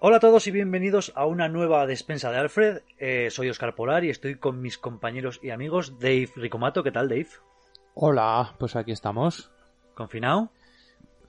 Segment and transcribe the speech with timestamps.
[0.00, 2.82] Hola a todos y bienvenidos a una nueva despensa de Alfred.
[2.98, 6.84] Eh, soy Oscar Polar y estoy con mis compañeros y amigos Dave Ricomato.
[6.84, 7.26] ¿Qué tal, Dave?
[7.94, 9.50] Hola, pues aquí estamos.
[9.94, 10.50] ¿Confinado?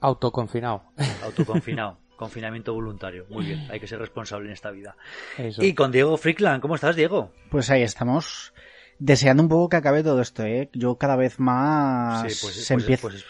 [0.00, 0.84] Autoconfinado.
[1.24, 1.98] Autoconfinado.
[2.16, 3.24] Confinamiento voluntario.
[3.30, 4.94] Muy bien, hay que ser responsable en esta vida.
[5.38, 6.60] Y con Diego Frickland.
[6.60, 7.32] ¿Cómo estás, Diego?
[7.50, 8.52] Pues ahí estamos.
[8.98, 10.68] Deseando un poco que acabe todo esto, ¿eh?
[10.74, 13.02] Yo cada vez más Sí, pues- se pues- empieza...
[13.08, 13.24] pues-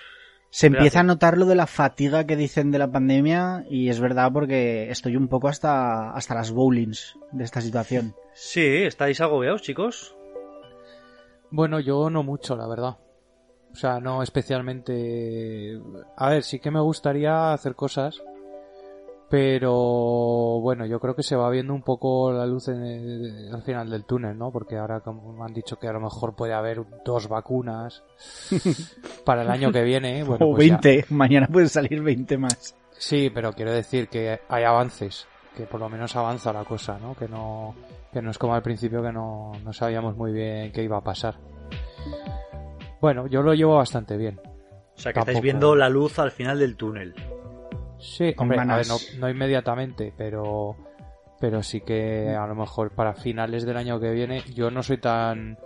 [0.51, 4.01] Se empieza a notar lo de la fatiga que dicen de la pandemia y es
[4.01, 8.17] verdad porque estoy un poco hasta, hasta las bowlings de esta situación.
[8.35, 10.17] Sí, ¿estáis agobiados, chicos?
[11.51, 12.99] Bueno, yo no mucho, la verdad.
[13.73, 15.81] O sea, no especialmente...
[16.17, 18.21] A ver, sí que me gustaría hacer cosas,
[19.31, 19.73] pero
[20.61, 23.89] bueno, yo creo que se va viendo un poco la luz en el- al final
[23.89, 24.51] del túnel, ¿no?
[24.51, 28.03] Porque ahora como me han dicho que a lo mejor puede haber dos vacunas
[29.25, 30.25] para el año que viene.
[30.25, 30.79] Bueno, o pues ya.
[30.83, 32.75] 20, mañana pueden salir 20 más.
[32.99, 37.15] Sí, pero quiero decir que hay avances, que por lo menos avanza la cosa, ¿no?
[37.15, 37.75] Que no,
[38.13, 41.05] que no es como al principio que no, no sabíamos muy bien qué iba a
[41.05, 41.37] pasar.
[43.01, 44.41] Bueno, yo lo llevo bastante bien.
[44.97, 47.15] O sea, que estáis viendo la luz al final del túnel.
[48.01, 48.89] Sí, Con hombre, a ver, ganas.
[49.15, 50.77] no, no inmediatamente, pero,
[51.39, 54.99] pero sí que a lo mejor para finales del año que viene yo no soy
[54.99, 55.59] tan...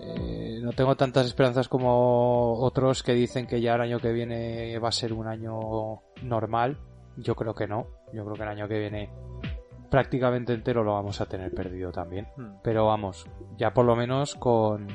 [0.00, 4.78] eh, no tengo tantas esperanzas como otros que dicen que ya el año que viene
[4.78, 6.78] va a ser un año normal.
[7.16, 7.86] Yo creo que no.
[8.12, 9.10] Yo creo que el año que viene
[9.90, 12.28] prácticamente entero lo vamos a tener perdido también.
[12.36, 12.56] Hmm.
[12.62, 13.26] Pero vamos,
[13.58, 14.86] ya por lo menos con,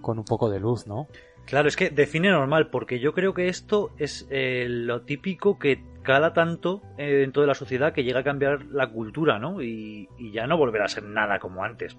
[0.00, 1.06] con un poco de luz, ¿no?
[1.46, 5.82] Claro, es que define normal, porque yo creo que esto es eh, lo típico que
[6.02, 9.62] cala tanto eh, dentro de la sociedad que llega a cambiar la cultura, ¿no?
[9.62, 11.96] Y, y ya no volverá a ser nada como antes.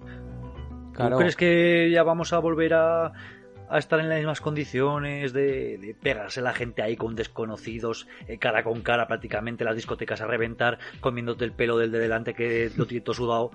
[0.92, 1.16] Claro.
[1.16, 3.12] ¿Tú crees que ya vamos a volver a,
[3.68, 8.38] a estar en las mismas condiciones de, de pegarse la gente ahí con desconocidos, eh,
[8.38, 12.70] cara con cara prácticamente, las discotecas a reventar, comiéndote el pelo del de delante que
[12.76, 13.50] lo tiene todo sudado?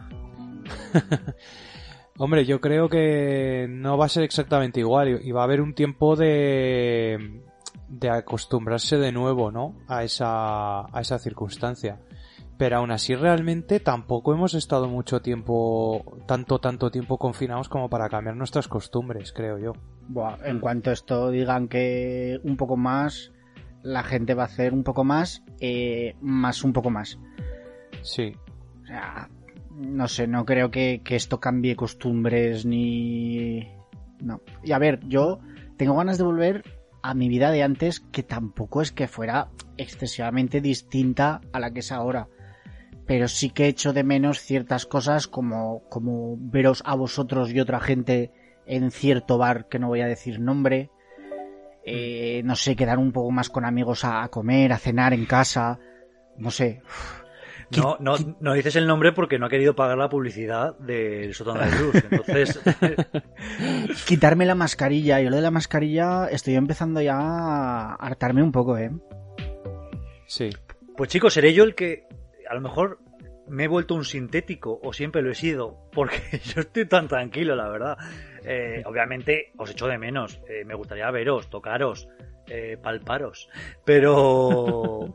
[2.23, 5.73] Hombre, yo creo que no va a ser exactamente igual y va a haber un
[5.73, 7.41] tiempo de,
[7.89, 9.73] de acostumbrarse de nuevo, ¿no?
[9.87, 11.99] A esa, a esa circunstancia.
[12.59, 18.07] Pero aún así realmente tampoco hemos estado mucho tiempo, tanto, tanto tiempo confinados como para
[18.07, 19.73] cambiar nuestras costumbres, creo yo.
[20.07, 23.31] Buah, en cuanto a esto digan que un poco más,
[23.81, 27.17] la gente va a hacer un poco más, eh, más un poco más.
[28.03, 28.35] Sí.
[28.83, 29.27] O sea,
[29.75, 33.67] no sé, no creo que, que esto cambie costumbres ni...
[34.19, 34.41] No.
[34.63, 35.39] Y a ver, yo
[35.77, 36.63] tengo ganas de volver
[37.01, 41.79] a mi vida de antes, que tampoco es que fuera excesivamente distinta a la que
[41.79, 42.27] es ahora.
[43.07, 47.79] Pero sí que echo de menos ciertas cosas como, como veros a vosotros y otra
[47.79, 48.31] gente
[48.65, 50.91] en cierto bar que no voy a decir nombre.
[51.83, 55.25] Eh, no sé, quedar un poco más con amigos a, a comer, a cenar en
[55.25, 55.79] casa.
[56.38, 56.83] No sé.
[57.77, 61.61] No, no, no dices el nombre porque no ha querido pagar la publicidad del sótano
[61.61, 61.95] de luz.
[62.09, 62.59] Entonces,
[64.07, 65.21] quitarme la mascarilla.
[65.21, 68.91] Yo lo de la mascarilla estoy empezando ya a hartarme un poco, ¿eh?
[70.25, 70.49] Sí.
[70.95, 72.07] pues chicos, seré yo el que
[72.49, 72.99] a lo mejor
[73.47, 77.55] me he vuelto un sintético o siempre lo he sido, porque yo estoy tan tranquilo,
[77.55, 77.97] la verdad.
[78.43, 82.07] Eh, obviamente os echo de menos, eh, me gustaría veros, tocaros,
[82.47, 83.49] eh, palparos,
[83.85, 85.13] pero...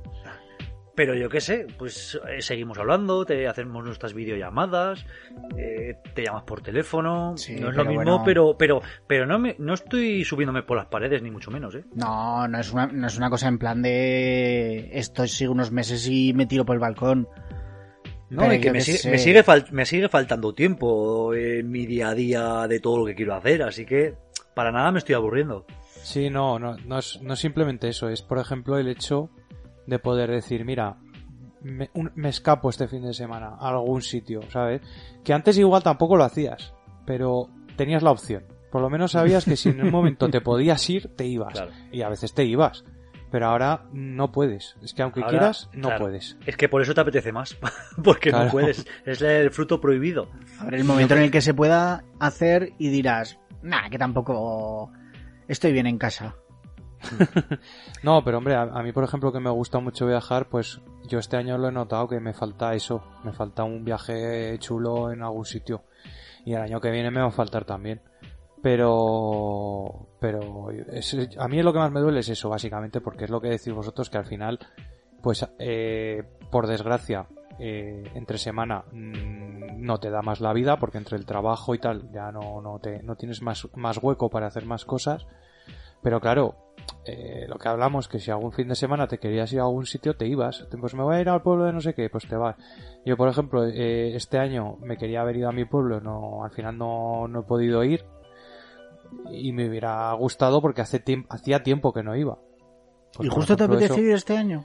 [0.97, 5.05] Pero yo qué sé, pues eh, seguimos hablando, te hacemos nuestras videollamadas,
[5.59, 8.23] eh, te llamas por teléfono, Sí, no es lo mismo, bueno.
[8.25, 11.85] pero pero pero no me, no estoy subiéndome por las paredes ni mucho menos, ¿eh?
[11.95, 16.09] No, no es, una, no es una cosa en plan de esto sigo unos meses
[16.09, 17.29] y me tiro por el balcón.
[18.31, 21.87] No, Pero y que me sigue, me, sigue fal- me sigue faltando tiempo en mi
[21.87, 24.15] día a día de todo lo que quiero hacer, así que
[24.55, 25.67] para nada me estoy aburriendo.
[26.03, 29.29] Sí, no, no, no es, no es simplemente eso, es por ejemplo el hecho
[29.87, 30.97] de poder decir, mira,
[31.63, 34.83] me, un- me escapo este fin de semana a algún sitio, ¿sabes?
[35.25, 36.75] Que antes igual tampoco lo hacías,
[37.05, 38.45] pero tenías la opción.
[38.71, 41.55] Por lo menos sabías que si en un momento te podías ir, te ibas.
[41.55, 41.71] Claro.
[41.93, 42.85] Y a veces te ibas.
[43.31, 44.77] Pero ahora no puedes.
[44.83, 46.37] Es que aunque Ahora, quieras, no claro, puedes.
[46.47, 47.57] Es que por eso te apetece más,
[48.05, 50.29] porque no puedes, es el fruto prohibido.
[50.61, 54.93] Habrá el momento en el que se pueda hacer y dirás, nah, que tampoco
[55.49, 56.37] estoy bien en casa.
[58.03, 61.37] No, pero hombre, a, mí por ejemplo que me gusta mucho viajar, pues yo este
[61.37, 65.45] año lo he notado que me falta eso, me falta un viaje chulo en algún
[65.45, 65.85] sitio
[66.45, 68.01] y el año que viene me va a faltar también.
[68.63, 70.69] Pero, pero
[71.39, 73.73] a mí lo que más me duele es eso, básicamente, porque es lo que decís
[73.73, 74.59] vosotros que al final,
[75.23, 77.27] pues eh, por desgracia,
[77.59, 81.79] eh, entre semana mm, no te da más la vida porque entre el trabajo y
[81.79, 85.27] tal ya no, no, te, no tienes más, más hueco para hacer más cosas.
[86.03, 86.55] Pero claro,
[87.07, 89.87] eh, lo que hablamos, que si algún fin de semana te querías ir a algún
[89.87, 90.67] sitio, te ibas.
[90.81, 92.57] Pues me voy a ir al pueblo de no sé qué, pues te vas.
[93.05, 96.51] Yo, por ejemplo, eh, este año me quería haber ido a mi pueblo, no, al
[96.51, 98.05] final no, no he podido ir.
[99.31, 102.39] Y me hubiera gustado porque hace tiempo, hacía tiempo que no iba.
[103.15, 104.65] Pues, ¿Y justo te ejemplo, apetece eso- ir este año?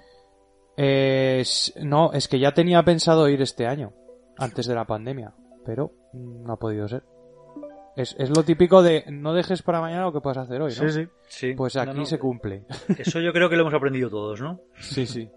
[0.78, 3.94] Eh, s- no, es que ya tenía pensado ir este año,
[4.38, 5.34] antes de la pandemia,
[5.66, 7.04] pero no ha podido ser.
[7.96, 10.90] Es, es lo típico de no dejes para mañana lo que puedas hacer hoy, ¿no?
[10.90, 11.08] sí.
[11.28, 11.54] Sí.
[11.54, 12.66] Pues No, aquí no, se cumple.
[12.98, 14.62] Eso yo creo que lo hemos aprendido todos, ¿no?
[14.80, 15.30] Sí, sí.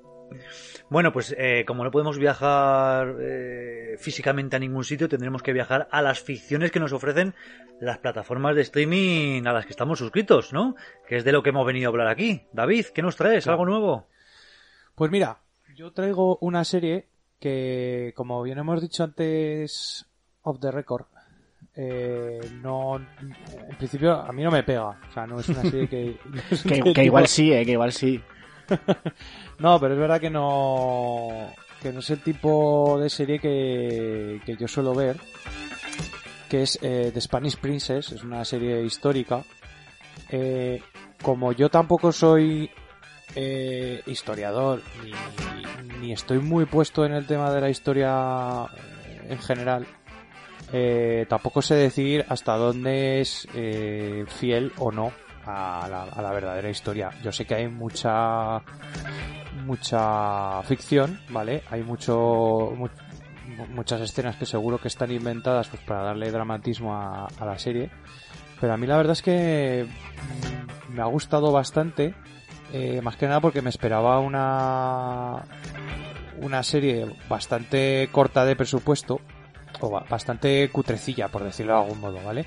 [0.90, 5.88] Bueno, pues eh, como no podemos viajar eh, físicamente a ningún sitio, tendremos que viajar
[5.90, 7.34] a las ficciones que nos ofrecen
[7.80, 10.76] las plataformas de streaming a las que estamos suscritos, ¿no?
[11.06, 12.42] Que es de lo que hemos venido a hablar aquí.
[12.52, 13.46] David, ¿qué nos traes?
[13.46, 14.06] ¿Algo nuevo?
[14.94, 15.38] Pues mira,
[15.74, 17.08] yo traigo una serie
[17.40, 20.06] que, como bien hemos dicho antes,
[20.42, 21.06] off the record,
[21.76, 24.88] eh, no, en principio a mí no me pega.
[24.88, 26.16] O sea, no es una serie que...
[26.94, 28.20] que igual sí, eh, que igual sí.
[29.58, 31.50] No, pero es verdad que no,
[31.80, 35.16] que no es el tipo de serie que, que yo suelo ver,
[36.48, 39.42] que es eh, The Spanish Princess, es una serie histórica.
[40.30, 40.82] Eh,
[41.22, 42.70] como yo tampoco soy
[43.36, 49.38] eh, historiador, ni, ni estoy muy puesto en el tema de la historia eh, en
[49.38, 49.86] general,
[50.76, 55.12] eh, tampoco sé decir hasta dónde es eh, fiel o no
[55.46, 57.10] a la, a la verdadera historia.
[57.22, 58.60] Yo sé que hay mucha
[59.64, 61.62] mucha ficción, ¿vale?
[61.70, 62.88] Hay mucho mu-
[63.70, 67.90] muchas escenas que seguro que están inventadas pues para darle dramatismo a, a la serie.
[68.60, 72.14] Pero a mí la verdad es que mm, me ha gustado bastante,
[72.72, 75.42] eh, más que nada porque me esperaba una
[76.40, 79.20] una serie bastante corta de presupuesto
[79.90, 82.46] bastante cutrecilla, por decirlo de algún modo, ¿vale?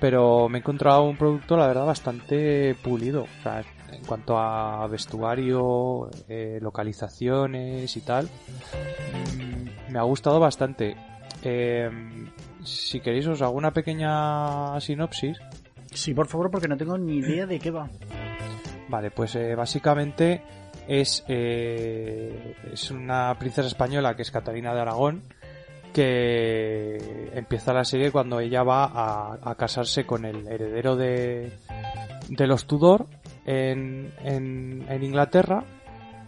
[0.00, 3.22] Pero me he encontrado un producto, la verdad, bastante pulido.
[3.22, 3.62] O sea,
[3.92, 10.96] en cuanto a vestuario, eh, localizaciones y tal, mm, me ha gustado bastante.
[11.42, 11.90] Eh,
[12.64, 15.38] si queréis os hago una pequeña sinopsis.
[15.92, 17.88] Sí, por favor, porque no tengo ni idea de qué va.
[18.88, 20.42] Vale, pues eh, básicamente
[20.86, 25.22] es, eh, es una princesa española que es Catalina de Aragón
[25.96, 31.52] que empieza la serie cuando ella va a, casarse con el heredero de,
[32.28, 33.06] de los Tudor
[33.46, 35.64] en, en, Inglaterra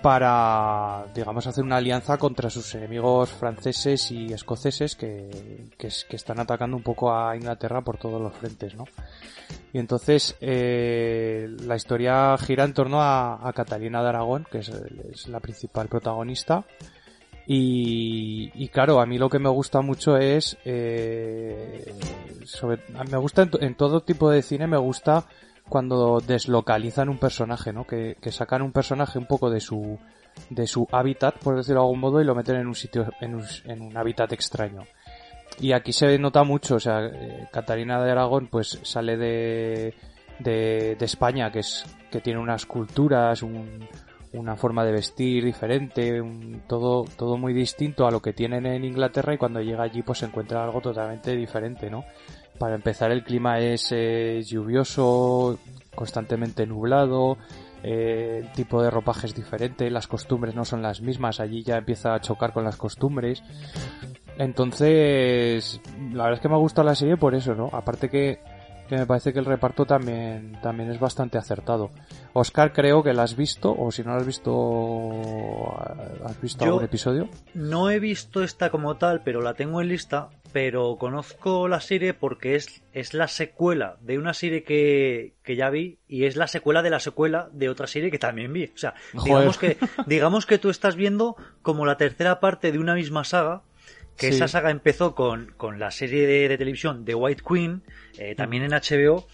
[0.03, 6.17] para, digamos, hacer una alianza contra sus enemigos franceses y escoceses que, que, es- que
[6.17, 8.85] están atacando un poco a Inglaterra por todos los frentes, ¿no?
[9.75, 15.41] Y entonces eh, la historia gira en torno a, Catalina de Aragón, que es la
[15.41, 16.65] principal protagonista.
[17.51, 21.95] Y, y claro, a mí lo que me gusta mucho es, eh,
[22.45, 25.25] sobre, me gusta en, en todo tipo de cine, me gusta
[25.67, 27.87] cuando deslocalizan un personaje, ¿no?
[27.87, 29.99] Que, que sacan un personaje un poco de su,
[30.51, 33.37] de su hábitat, por decirlo de algún modo, y lo meten en un sitio, en
[33.37, 34.83] un, en un hábitat extraño.
[35.59, 39.95] Y aquí se nota mucho, o sea, eh, Catarina de Aragón pues sale de,
[40.39, 43.89] de, de España, que es, que tiene unas culturas, un,
[44.33, 48.85] una forma de vestir diferente, un- todo, todo muy distinto a lo que tienen en
[48.85, 52.05] Inglaterra y cuando llega allí pues se encuentra algo totalmente diferente, ¿no?
[52.59, 55.59] Para empezar el clima es eh, lluvioso,
[55.95, 57.39] constantemente nublado,
[57.83, 61.77] eh, el tipo de ropaje es diferente, las costumbres no son las mismas, allí ya
[61.77, 63.43] empieza a chocar con las costumbres.
[64.39, 65.81] Entonces,
[66.13, 67.69] la verdad es que me ha gustado la serie por eso, ¿no?
[67.73, 68.39] Aparte que,
[68.89, 71.91] que me parece que el reparto también, también es bastante acertado.
[72.33, 75.75] Oscar, creo que la has visto, o si no la has visto,
[76.25, 77.29] ¿has visto Yo- algún episodio?
[77.55, 80.29] No he visto esta como tal, pero la tengo en lista.
[80.51, 85.69] Pero conozco la serie porque es, es la secuela de una serie que, que ya
[85.69, 88.65] vi y es la secuela de la secuela de otra serie que también vi.
[88.75, 88.95] O sea,
[89.27, 89.77] digamos que,
[90.07, 93.61] digamos que tú estás viendo como la tercera parte de una misma saga.
[94.19, 94.35] Que Sí.
[94.37, 97.83] esa saga empezó con, con la serie de, de televisión The White Queen,
[98.19, 99.27] eh, también en HBO,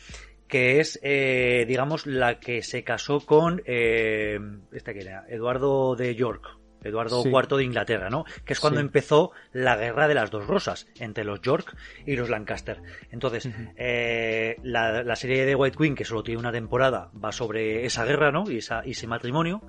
[0.46, 4.38] que es, eh, digamos, la que se casó con, eh,
[4.72, 6.46] este que era, Eduardo de York,
[6.82, 7.30] Eduardo Sí.
[7.30, 8.26] IV de Inglaterra, ¿no?
[8.44, 8.84] Que es cuando Sí.
[8.84, 11.74] empezó la guerra de las dos rosas entre los York
[12.04, 12.82] y los Lancaster.
[13.10, 17.86] Entonces, eh, la, la serie de White Queen, que solo tiene una temporada, va sobre
[17.86, 18.50] esa guerra, ¿no?
[18.50, 19.62] Y, esa, y ese matrimonio.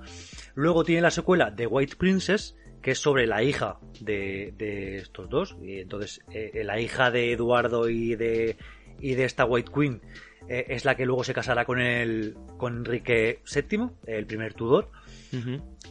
[0.54, 5.28] Luego tiene la secuela de White Princess, que es sobre la hija de, de estos
[5.28, 5.56] dos.
[5.62, 8.56] Y entonces, eh, la hija de Eduardo y de,
[9.00, 10.00] y de esta White Queen
[10.48, 14.90] eh, es la que luego se casará con el con Enrique VII, el primer Tudor,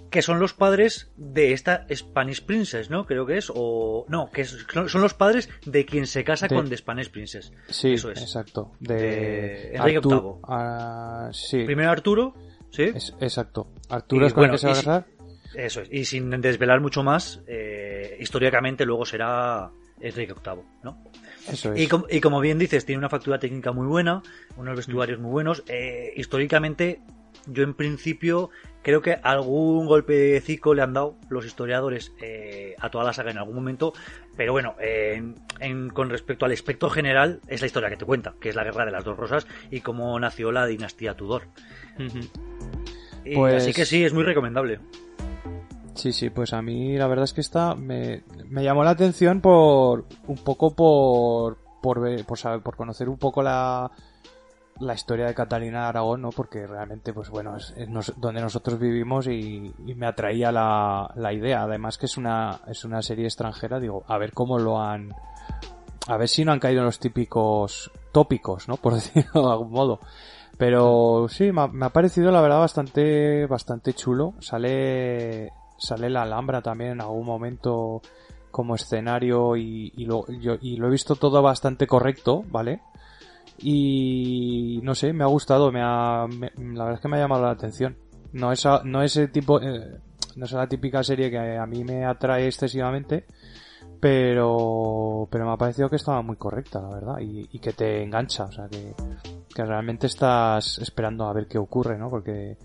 [0.10, 3.06] que son los padres de esta Spanish Princess, ¿no?
[3.06, 6.56] Creo que es, o no, que es- son los padres de quien se casa De-
[6.56, 7.52] con The Spanish Princess.
[7.68, 8.22] Sí, Eso es.
[8.22, 8.72] exacto.
[8.80, 10.40] De De, Enrique Artur- VIII.
[10.48, 11.64] ah, sí.
[11.66, 12.34] Primero Arturo,
[12.72, 12.84] ¿Sí?
[12.96, 13.68] Es- exacto.
[13.90, 15.06] Arturo Y es con bueno, el que se va a casar.
[15.58, 15.90] Eso es.
[15.92, 19.70] Y sin desvelar mucho más, eh, históricamente luego será
[20.00, 21.04] Enrique VIII, ¿no?
[21.48, 21.80] Eso es.
[21.82, 24.22] Y, com- y como bien dices, tiene una factura técnica muy buena,
[24.58, 25.64] unos vestuarios muy buenos.
[25.68, 27.00] Eh, históricamente,
[27.48, 28.50] yo en principio
[28.82, 33.38] creo que algún golpecico le han dado los historiadores eh, a toda la saga en
[33.38, 33.94] algún momento.
[34.36, 38.06] Pero bueno, eh, en- en- con respecto al aspecto general, es la historia que te
[38.06, 41.44] cuenta, que es la guerra de las dos rosas y cómo nació la dinastía Tudor.
[43.24, 44.80] Y Pues- Así que sí, es muy recomendable.
[45.96, 49.42] Sí, sí, pues a mí la verdad es que esta me, me llamó la atención
[49.42, 53.90] por un poco por por ver, por saber, por conocer un poco la
[54.80, 56.32] la historia de Catalina de Aragón, ¿no?
[56.32, 57.74] Porque realmente, pues bueno, es,
[58.18, 61.64] donde nosotros vivimos y, y me atraía la, la idea.
[61.64, 65.14] Además que es una es una serie extranjera, digo, a ver cómo lo han
[66.08, 68.78] a ver si no han caído en los típicos tópicos, ¿no?
[68.78, 70.00] Por decirlo de algún modo.
[70.58, 74.34] Pero sí, me ha, me ha parecido la verdad bastante, bastante chulo.
[74.40, 78.02] Sale, sale la Alhambra también en algún momento
[78.52, 82.82] como escenario y, lo, y lo he visto todo bastante correcto, ¿vale?
[83.60, 87.44] Y no sé, me ha gustado, me ha, la verdad es que me ha llamado
[87.44, 87.98] la atención.
[88.34, 90.00] No es, no es el tipo, eh,
[90.36, 93.26] no es la típica serie que a mí me atrae excesivamente,
[94.00, 98.04] pero, pero me ha parecido que estaba muy correcta, la verdad, y, y que te
[98.04, 98.94] engancha, o sea, que,
[99.54, 102.10] que realmente estás esperando a ver qué ocurre, ¿no?
[102.10, 102.58] Porque,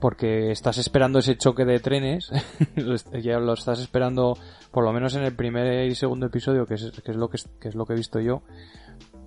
[0.00, 2.30] porque estás esperando ese choque de trenes,
[3.22, 4.36] ya lo estás esperando,
[4.70, 7.36] por lo menos en el primer y segundo episodio, que es, que es lo que,
[7.38, 8.42] es- que es lo que he visto yo,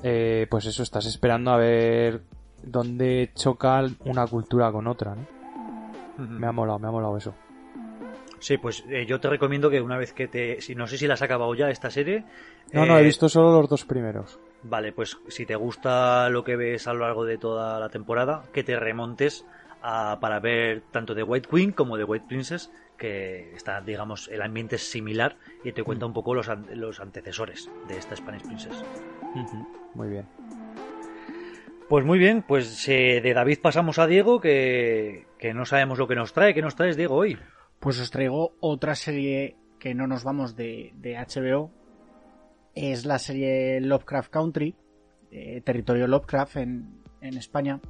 [0.04, 2.22] eh, pues eso, estás esperando a ver
[2.64, 5.26] dónde choca una cultura con otra, ¿no?
[6.18, 7.34] Me ha molado, me ha molado eso.
[8.40, 10.62] Sí, pues eh, yo te recomiendo que una vez que te...
[10.62, 12.26] Si, no sé si la has acabado ya esta serie.
[12.74, 14.40] No, no, he eh, visto solo los dos primeros.
[14.64, 18.44] Vale, pues si te gusta lo que ves a lo largo de toda la temporada,
[18.52, 19.46] que te remontes
[19.82, 24.42] a- para ver tanto de White Queen como de White Princess, que está, digamos, el
[24.42, 28.44] ambiente es similar y te cuenta un poco los, an- los antecesores de esta Spanish
[28.44, 28.84] Princess.
[29.96, 30.26] Muy bien.
[31.90, 36.08] Pues muy bien, pues eh, de David pasamos a Diego, que, que no sabemos lo
[36.08, 36.54] que nos trae.
[36.54, 37.38] ¿Qué nos traes, Diego, hoy?
[37.80, 41.70] Pues os traigo otra serie que no nos vamos de, de HBO.
[42.76, 44.76] Es la serie Lovecraft Country,
[45.32, 47.82] eh, Territorio Lovecraft en, en España.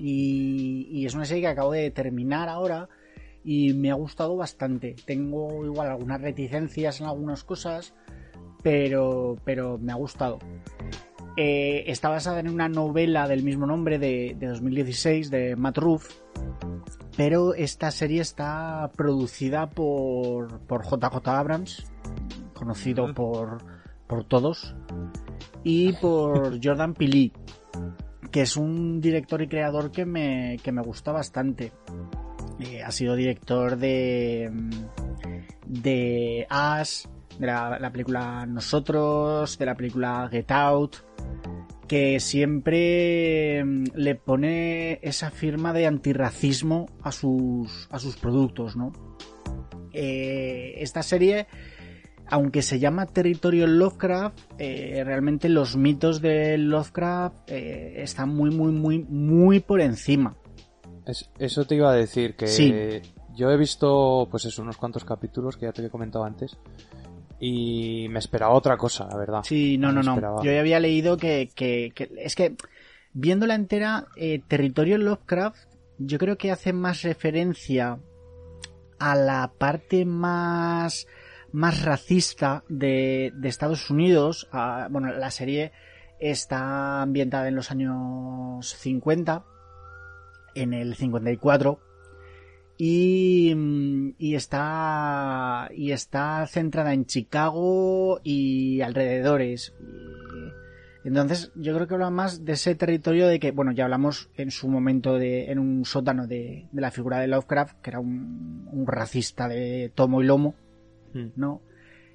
[0.00, 2.88] Y, y es una serie que acabo de terminar ahora
[3.44, 4.96] y me ha gustado bastante.
[5.04, 7.94] Tengo igual algunas reticencias en algunas cosas,
[8.62, 10.38] pero, pero me ha gustado.
[11.36, 16.10] Eh, está basada en una novela del mismo nombre de, de 2016 de Matt Ruff,
[17.16, 21.86] pero esta serie está producida por, por JJ Abrams,
[22.54, 23.58] conocido por,
[24.06, 24.74] por todos,
[25.62, 27.32] y por Jordan Peele,
[28.30, 31.72] que es un director y creador que me, que me gusta bastante.
[32.60, 34.50] Eh, ha sido director de,
[35.66, 37.08] de Us,
[37.38, 40.96] de la, la película Nosotros, de la película Get Out,
[41.90, 48.92] que siempre mm, le pone esa firma de antirracismo a sus, a sus productos, ¿no?
[49.92, 51.48] Eh, esta serie,
[52.30, 58.72] aunque se llama Territorio Lovecraft, eh, realmente los mitos de Lovecraft eh, están muy, muy,
[58.72, 60.36] muy, muy por encima.
[61.06, 62.72] Es- eso te iba a decir, que Sí.
[63.34, 66.56] yo he visto, pues eso, unos cuantos capítulos que ya te había comentado antes.
[67.38, 69.40] Y me esperaba otra cosa, la verdad.
[69.44, 70.12] Sí, no, no, no.
[70.12, 70.42] esperaba.
[70.44, 72.54] Yo ya había leído que, que- que- es que
[73.14, 75.58] viéndola entera, eh, Territorio Lovecraft,
[75.98, 77.98] yo creo que hace más referencia
[78.98, 81.06] a la parte más
[81.52, 84.48] más racista de, Estados Unidos.
[84.90, 85.72] bueno, la serie
[86.18, 89.44] está ambientada en los años 50,
[90.54, 91.80] en el 54
[92.82, 93.54] y,
[94.34, 99.74] está y está centrada en Chicago y alrededores.
[101.04, 104.50] Entonces, yo creo que habla más de ese territorio de que, bueno, ya hablamos en
[104.50, 109.46] su momento de, en un sótano de, la figura de Lovecraft, que era un, racista
[109.46, 110.54] de tomo y lomo.
[111.14, 111.62] ¿No?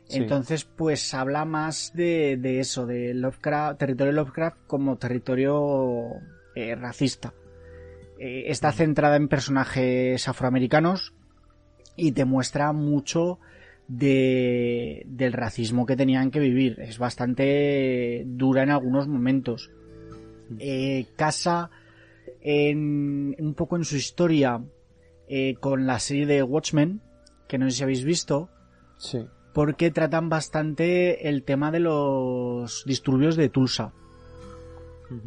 [0.07, 0.17] Sí.
[0.17, 6.09] Entonces, pues habla más de, de eso, de Lovecraft, territorio Lovecraft como territorio
[6.55, 7.33] eh, racista.
[8.19, 11.13] Eh, está centrada en personajes afroamericanos
[11.95, 13.39] y te muestra mucho
[13.87, 16.79] de, del racismo que tenían que vivir.
[16.79, 19.71] Es bastante dura en algunos momentos.
[20.59, 21.71] Eh, casa
[22.41, 24.63] en, un poco en su historia
[25.27, 27.01] eh, con la serie de Watchmen,
[27.47, 28.49] que no sé si habéis visto,
[28.97, 29.27] Sí.
[29.53, 33.93] porque tratan bastante el tema de los disturbios de Tulsa,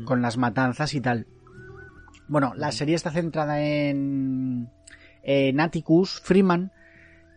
[0.05, 1.27] con las matanzas y tal.
[2.29, 4.69] Bueno, la serie está centrada en,
[5.23, 6.73] en Atticus Freeman,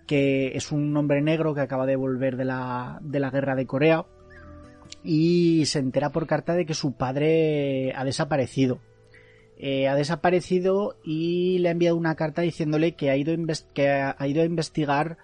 [0.06, 3.66] que es un hombre negro que acaba de volver de la, de la guerra de
[3.66, 4.06] Corea
[5.04, 8.80] y se entera por carta de que su padre ha desaparecido.
[9.58, 13.34] Eh, ha desaparecido y le ha enviado una carta diciéndole que ha ido,
[13.74, 15.18] que ha ido a investigar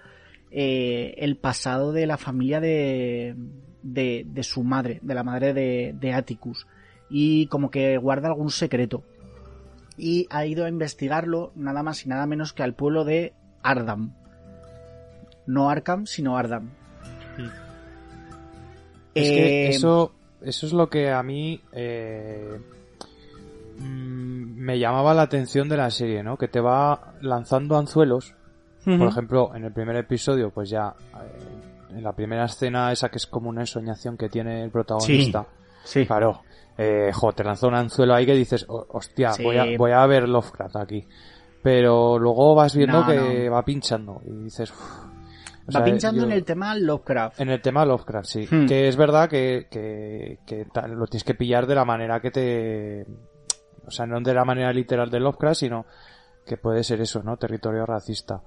[0.51, 3.36] eh, el pasado de la familia de,
[3.84, 6.68] de, de, su madre, de la madre de, de Atticus,
[7.10, 9.04] y como que guarda algún secreto.
[9.98, 14.13] Y ha ido a investigarlo nada más y nada menos que al pueblo de Ardam.
[15.48, 16.70] No Arkham, sino Ardam.
[19.16, 22.60] Es que eh, eso, eso es lo que a mí eh,
[23.80, 26.38] mm, me llamaba la atención de la serie, ¿no?
[26.38, 28.36] Que te va lanzando anzuelos.
[28.96, 33.17] Por ejemplo, en el primer episodio, pues ya eh, en la primera escena esa que
[33.17, 35.46] es como una ensoñación que tiene el protagonista.
[35.84, 36.06] Sí.
[36.06, 36.41] Claro.
[36.77, 40.29] Eh, jo, te lanza un anzuelo ahí que dices, hostia, voy, a, voy a ver
[40.29, 41.06] Lovecraft aquí.
[41.62, 44.72] Pero luego vas viendo que va pinchando y dices,
[45.75, 47.41] Va pinchando en el tema Lovecraft.
[47.41, 48.48] En el tema Lovecraft, sí.
[48.50, 48.67] Hmm.
[48.67, 53.06] Que es verdad que, que, que lo tienes que pillar de la manera que te...
[53.86, 55.86] O sea, no de la manera literal de Lovecraft, sino
[56.46, 57.38] que puede ser eso, ¿no?
[57.38, 58.41] Territorio racista.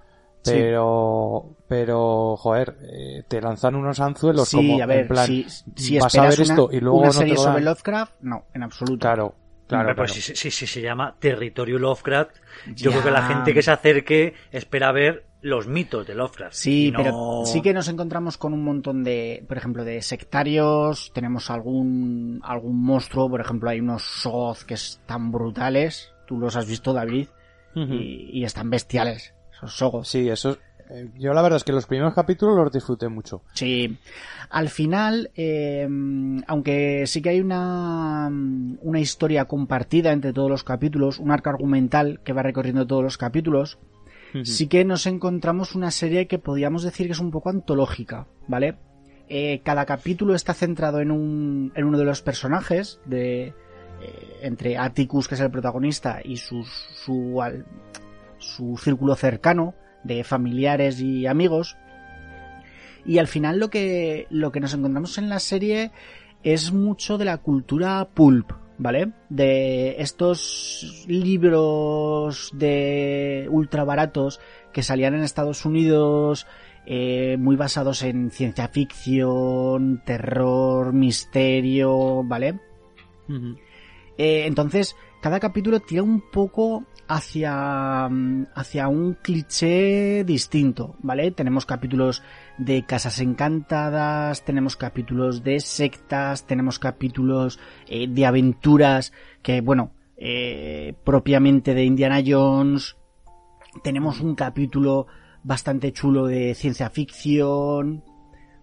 [0.44, 5.98] Pero, pero, joder, eh, te lanzan unos anzuelos sí, como a ver, en plan, si,
[5.98, 7.52] vas a ver esto y luego una no serie te lo dan.
[7.52, 9.00] sobre Lovecraft, no, en absoluto.
[9.00, 9.34] Claro,
[9.66, 9.94] claro.
[9.94, 10.22] Pues claro.
[10.26, 12.30] si, si, si se llama Territorio Lovecraft,
[12.68, 12.90] yo Ya.
[12.90, 16.52] creo que la gente que se acerque espera ver los mitos de Lovecraft.
[16.54, 21.12] Sí, no- pero sí que nos encontramos con un montón de, por ejemplo, de sectarios,
[21.14, 26.66] tenemos algún, algún monstruo, por ejemplo, hay unos Soth que están brutales, tú los has
[26.66, 27.28] visto, David,
[27.74, 29.32] y están bestiales,
[29.68, 30.04] Sogoth.
[30.04, 30.58] Sí, eso.
[30.90, 33.42] eh, yo la verdad es que los primeros capítulos los disfruté mucho.
[33.54, 33.96] Sí.
[34.50, 35.86] Al final, eh,
[36.48, 42.20] aunque sí que hay una, una historia compartida entre todos los capítulos, un arco argumental
[42.24, 43.78] que va recorriendo todos los capítulos,
[44.44, 48.76] sí que nos encontramos una serie que podríamos decir que es un poco antológica, ¿vale?
[49.28, 53.54] Eh, cada capítulo está centrado en, un, en uno de los personajes, de, eh,
[54.42, 56.64] entre Atticus, que es el protagonista, y su,
[57.40, 57.64] al-
[58.40, 59.74] su círculo cercano
[60.04, 61.76] de familiares y amigos.
[63.06, 65.92] Y al final lo que, lo que nos encontramos en la serie
[66.42, 69.12] es mucho de la cultura pulp, ¿vale?
[69.28, 74.40] De estos libros de ultra baratos
[74.72, 76.46] que salían en Estados Unidos,
[76.86, 82.58] eh, muy basados en ciencia ficción, terror, misterio, ¿vale?
[84.18, 91.32] Eh, entonces, cada capítulo tira un poco hacia, mm, hacia un cliché distinto, ¿vale?
[91.32, 92.22] Tenemos capítulos
[92.56, 100.94] de casas encantadas, tenemos capítulos de sectas, tenemos capítulos eh, de aventuras que, bueno, eh,
[101.02, 102.96] propiamente de Indiana Jones,
[103.82, 105.08] tenemos un capítulo
[105.42, 108.04] bastante chulo de ciencia ficción,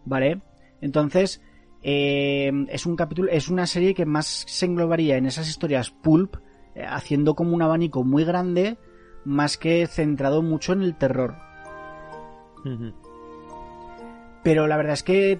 [0.05, 0.41] ¿vale?
[0.79, 1.41] Entonces,
[1.83, 6.37] eh, es un capítulo, es una serie que más se englobaría en esas historias pulp,
[6.85, 8.77] haciendo como un abanico muy grande,
[9.25, 11.35] más que centrado mucho en el terror.
[14.43, 15.39] Pero la verdad es que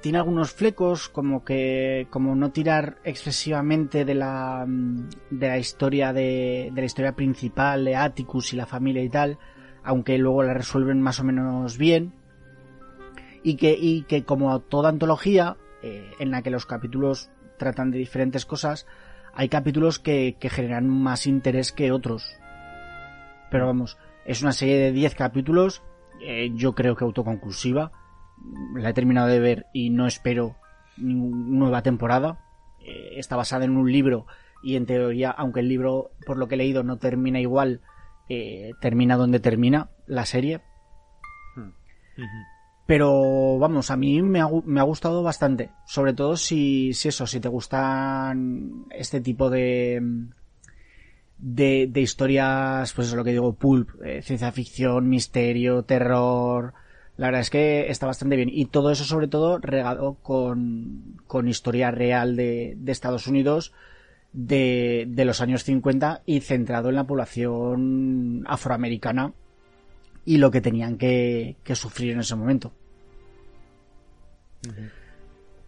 [0.00, 6.12] tiene algunos flecos, como que, como no tirar excesivamente de la, mm, de la historia
[6.12, 9.38] de, de la historia principal de Atticus y la familia y tal,
[9.82, 12.12] aunque luego la resuelven más o menos bien.
[13.42, 17.98] Y que, y que como toda antología, eh, en la que los capítulos tratan de
[17.98, 18.86] diferentes cosas,
[19.34, 22.36] hay capítulos que, que generan más interés que otros.
[23.50, 25.82] Pero vamos, es una serie de 10 capítulos,
[26.20, 27.92] eh, yo creo que autoconclusiva.
[28.74, 30.56] La he terminado de ver y no espero
[30.96, 32.38] ninguna nueva temporada.
[32.80, 34.26] Eh, está basada en un libro
[34.62, 37.80] y en teoría, aunque el libro, por lo que he leído, no termina igual,
[38.28, 40.60] eh, termina donde termina la serie.
[41.56, 41.72] Ujú.
[42.92, 45.70] Pero vamos, a mí me ha, me ha gustado bastante.
[45.86, 50.02] Sobre todo si, si eso, si te gustan este tipo de,
[51.38, 56.74] de, de historias, pues es lo que digo, pulp, eh, ciencia ficción, misterio, terror.
[57.16, 58.50] La verdad es que está bastante bien.
[58.52, 63.72] Y todo eso sobre todo regado con, con historia real de, de Estados Unidos
[64.34, 69.32] de, de los años 50 y centrado en la población afroamericana
[70.26, 72.74] y lo que tenían que, que sufrir en ese momento.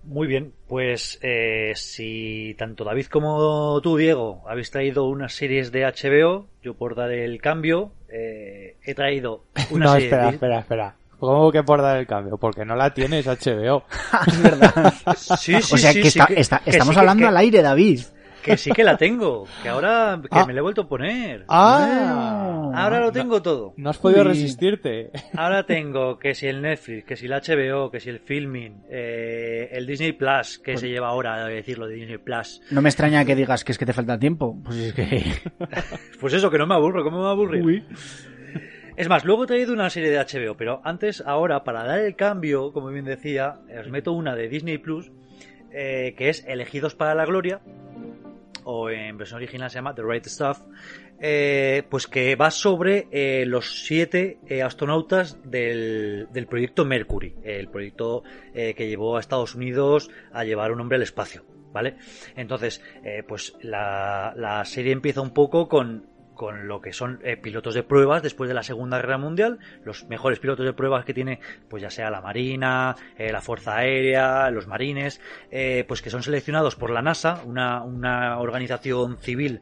[0.05, 5.85] Muy bien, pues eh, si tanto David como tú, Diego, habéis traído unas series de
[5.87, 10.31] HBO, yo por dar el cambio, eh, he traído una No, serie espera, de...
[10.35, 10.95] espera, espera.
[11.19, 12.37] ¿Cómo que por dar el cambio?
[12.37, 13.85] Porque no la tienes HBO.
[14.27, 14.93] es verdad.
[15.17, 17.37] Sí, sí, o sea sí, que, sí está- que- está- que estamos hablando que- al
[17.39, 18.01] aire, David.
[18.45, 20.45] Que sí que la tengo, que ahora que Ah.
[20.47, 21.45] me la he vuelto a poner.
[21.49, 22.71] ¡Ah!
[22.75, 23.73] Ahora lo tengo todo.
[23.79, 24.29] No has podido Uy.
[24.29, 25.11] resistirte.
[25.37, 29.71] Ahora tengo que si el Netflix, que si el HBO, que si el Filming, eh,
[29.73, 32.61] el Disney Plus, que se lleva ahora a decirlo de Disney Plus.
[32.71, 34.59] No me extraña que digas que es que te falta tiempo.
[34.63, 35.25] Pues es que.
[36.21, 37.85] Pues eso, que no me aburro, ¿cómo me va a aburrir?
[38.97, 42.15] Es más, luego he traído una serie de HBO, pero antes, ahora, para dar el
[42.15, 45.11] cambio, como bien decía, os meto una de Disney Plus,
[45.73, 47.61] eh, que es Elegidos para la Gloria,
[48.65, 50.59] o en versión original se llama The Right Stuff,
[51.21, 57.69] eh, pues que va sobre eh, los siete eh, astronautas del, del proyecto Mercury, el
[57.69, 58.23] proyecto
[58.53, 61.97] que llevó a Estados Unidos a llevar un hombre al espacio, ¿vale?
[62.37, 62.81] Entonces,
[63.27, 67.83] pues la, la serie empieza un poco con, con lo que son eh, pilotos de
[67.83, 71.83] pruebas después de la Segunda Guerra Mundial, los mejores pilotos de pruebas que tiene, pues
[71.83, 75.21] ya sea la Marina, eh, la Fuerza Aérea, los Marines,
[75.51, 79.61] eh, pues que son seleccionados por la NASA, una, una organización civil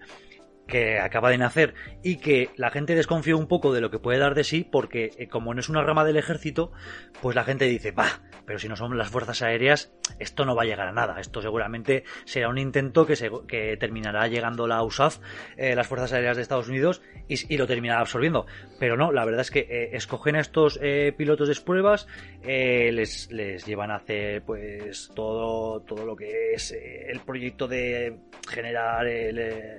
[0.66, 4.18] que acaba de nacer y que la gente desconfía un poco de lo que puede
[4.18, 6.72] dar de sí porque eh, como no es una rama del ejército,
[7.20, 10.62] pues la gente dice, bah, pero si no son las fuerzas aéreas, esto no va
[10.62, 11.20] a llegar a nada.
[11.20, 15.18] Esto seguramente será un intento que, se, que terminará llegando la USAF,
[15.57, 18.46] eh, las fuerzas aéreas de Estados Unidos, y, lo terminará absorbiendo.
[18.79, 20.79] Pero no, la verdad es que eh, escogen a estos
[21.16, 22.09] pilotos de pruebas,
[22.42, 29.07] les, les llevan a hacer pues todo, todo lo que es el proyecto de generar
[29.07, 29.79] el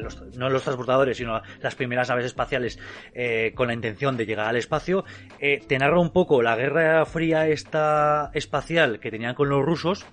[0.00, 2.78] los, no los transportadores, sino las primeras naves espaciales
[3.14, 5.04] eh, con la intención de llegar al espacio.
[5.40, 10.06] Eh, te narra un poco la guerra fría esta espacial que tenían con los rusos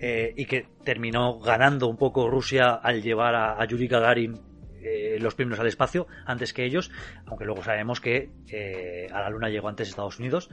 [0.00, 4.40] eh, y que terminó ganando un poco Rusia al llevar a, Yuri Gagarin
[4.80, 6.92] eh, los primeros al espacio antes que ellos,
[7.26, 10.50] aunque luego sabemos que eh, a la Luna llegó antes Estados Unidos.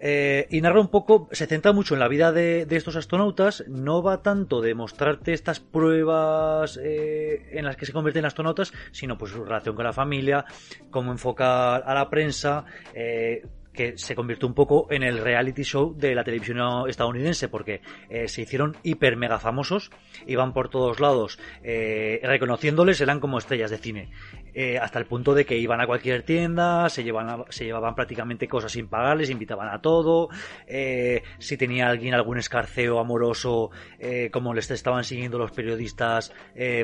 [0.00, 3.64] Eh, y narra un poco, se centra mucho en la vida de, de estos astronautas,
[3.68, 8.72] no va tanto de mostrarte estas pruebas eh, en las que se convierten en astronautas,
[8.92, 10.46] sino pues su relación con la familia,
[10.90, 15.94] cómo enfocar a la prensa, eh, que se convirtió un poco en el reality show
[15.96, 19.90] de la televisión estadounidense porque eh, se hicieron hiper mega famosos,
[20.26, 24.10] iban por todos lados eh, reconociéndoles, eran como estrellas de cine.
[24.52, 28.48] Eh, hasta el punto de que iban a cualquier tienda, se, llevan, se llevaban prácticamente
[28.48, 30.28] cosas sin pagarles, invitaban a todo,
[31.38, 33.70] si tenía alguien algún escarceo amoroso,
[34.32, 36.32] como les estaban siguiendo los periodistas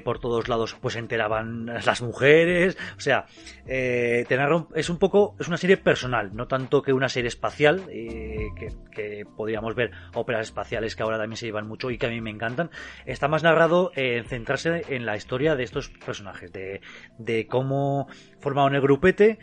[0.04, 3.26] por todos lados, pues enteraban las mujeres, o sea,
[3.66, 8.48] es un poco, es una serie personal, no tanto que una serie espacial, eh,
[8.90, 12.20] que, podríamos ver óperas espaciales que ahora también se llevan mucho y que a mí
[12.20, 12.70] me encantan,
[13.04, 16.80] está más narrado en centrarse en la historia de estos personajes, de,
[17.18, 18.08] de cómo
[18.40, 19.38] formaron el grupete,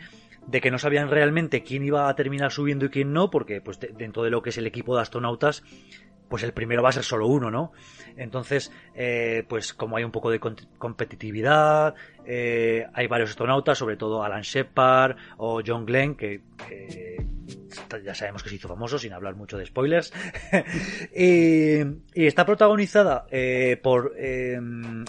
[0.46, 3.80] de que no sabían realmente quién iba a terminar subiendo y quién no, porque pues
[3.80, 5.62] de, dentro de lo que es el equipo de astronautas,
[6.28, 7.72] pues el primero va a ser solo uno, ¿no?
[8.16, 10.40] Entonces, eh, pues como hay un poco de
[10.78, 16.42] competitividad, eh, hay varios astronautas, sobre todo Alan Shepard o John Glenn, que,
[18.04, 20.12] ya sabemos que se hizo famoso, sin hablar mucho de spoilers.
[21.14, 21.80] y,
[22.14, 24.14] está protagonizada eh, por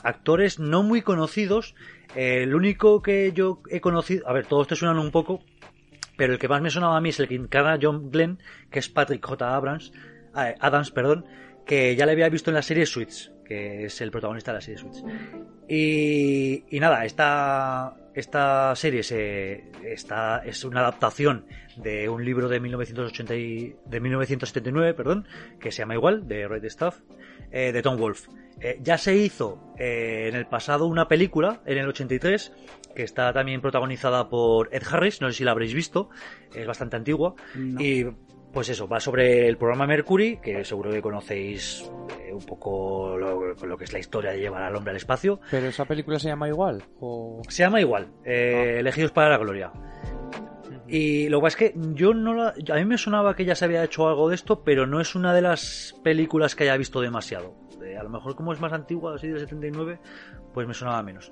[0.04, 1.76] actores no muy conocidos.
[2.16, 5.42] el único que yo he conocido, a ver, todos te suenan un poco,
[6.18, 8.40] pero el que más me sonaba a mí es el que encarna John Glenn,
[8.72, 9.56] que es Patrick J.
[9.56, 9.92] Abrams,
[10.36, 11.26] Adams, perdón,
[11.66, 14.62] que ya le había visto en la serie Suits, que es el protagonista de la
[14.62, 15.04] serie Suits.
[15.68, 21.46] Y, y nada, esta, esta serie se, está, es una adaptación
[21.76, 25.28] de un libro de, 1980 y, de 1979, perdón,
[25.60, 27.00] que se llama igual, de Red Stuff,
[27.52, 28.30] eh, de Tom Wolfe.
[28.62, 32.54] Eh, ya se hizo eh, en el pasado una película, en el 83,
[32.96, 36.10] que está también protagonizada por Ed Harris, no sé si la habréis visto,
[36.54, 37.82] es bastante antigua, no.
[37.82, 38.08] y
[38.56, 41.92] pues eso, va sobre el programa Mercury, que seguro que conocéis
[42.22, 45.42] eh, un poco lo, lo, que es la historia de llevar al hombre al espacio.
[45.52, 46.82] ¿Pero esa película se llama igual?
[47.02, 47.42] O...
[47.50, 48.80] Se llama igual, eh, ah.
[48.80, 49.74] Elegidos para la Gloria.
[50.88, 53.66] Y lo que es que yo no la, a mí me sonaba que ya se
[53.66, 57.02] había hecho algo de esto, pero no es una de las películas que haya visto
[57.02, 57.56] demasiado.
[57.84, 60.00] Eh, a lo mejor como es más antigua, así del 79,
[60.54, 61.30] pues me sonaba menos.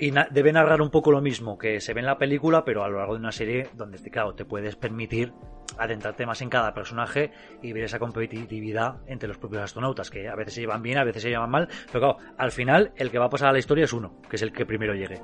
[0.00, 2.88] Y debe narrar un poco lo mismo que se ve en la película, pero a
[2.88, 5.32] lo largo de una serie donde, claro, te puedes permitir
[5.76, 7.30] adentrarte más en cada personaje
[7.62, 11.04] y ver esa competitividad entre los propios astronautas, que a veces se llevan bien, a
[11.04, 13.58] veces se llevan mal, pero claro, al final el que va a pasar a la
[13.58, 15.20] historia es uno, que es el que primero llegue.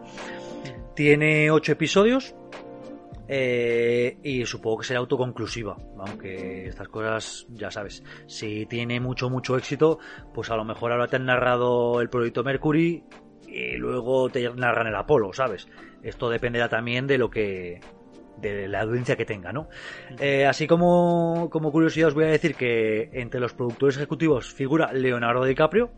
[0.95, 2.37] Tiene ocho episodios,
[3.27, 9.57] eh, y supongo que será autoconclusiva, aunque estas cosas, ya sabes, si tiene mucho, mucho
[9.57, 9.99] éxito,
[10.35, 13.03] pues a lo mejor ahora te han narrado el proyecto Mercury
[13.55, 15.69] y luego te narran el Apolo, ¿sabes?
[16.03, 17.81] Esto dependerá también de lo que
[18.37, 19.69] de la audiencia que tenga, ¿no?
[20.19, 24.93] Eh, así como, como curiosidad os voy a decir que entre los productores ejecutivos figura
[24.93, 25.93] Leonardo DiCaprio,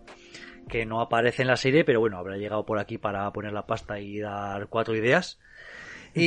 [0.68, 3.66] que no aparece en la serie, pero bueno, habrá llegado por aquí para poner la
[3.66, 5.38] pasta y dar cuatro ideas.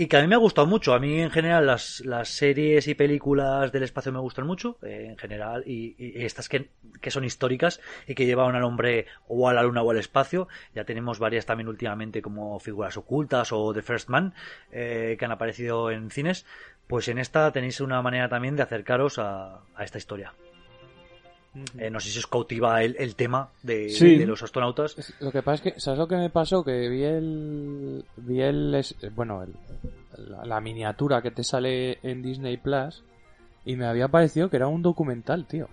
[0.00, 0.92] Y, que a mí me ha gustado mucho.
[0.92, 5.06] A mí, en general, las, las series y películas del espacio me gustan mucho, eh,
[5.08, 6.68] en general, y, estas que,
[7.10, 10.48] son históricas y que llevan al hombre o a la luna o al espacio.
[10.74, 14.34] Ya tenemos varias también últimamente como Figuras Ocultas o The First Man,
[14.72, 16.44] eh, que han aparecido en cines.
[16.88, 20.34] Pues en esta tenéis una manera también de acercaros a esta historia.
[21.78, 25.12] Eh, no sé si os cautiva el, tema de, los astronautas.
[25.18, 26.62] Lo que pasa es que, ¿sabes lo que me pasó?
[26.62, 28.04] Que vi el.
[28.18, 28.84] Vi el.
[29.14, 29.44] Bueno,
[30.44, 33.02] la, miniatura que te sale en Disney Plus
[33.64, 35.68] y me había parecido que era un documental, tío.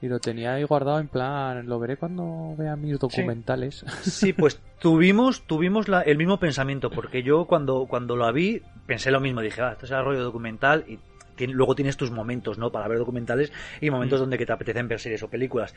[0.00, 3.84] Y lo tenía ahí guardado en plan, lo veré cuando vea mis documentales.
[4.02, 9.20] Sí, pues tuvimos, tuvimos el mismo pensamiento, porque yo cuando, cuando lo vi pensé lo
[9.20, 10.98] mismo, dije, ah, esto es el rollo documental y
[11.46, 12.72] luego tienes tus momentos, ¿no?
[12.72, 14.22] Para ver documentales y momentos mm.
[14.22, 15.74] donde que te apetecen ver series o películas.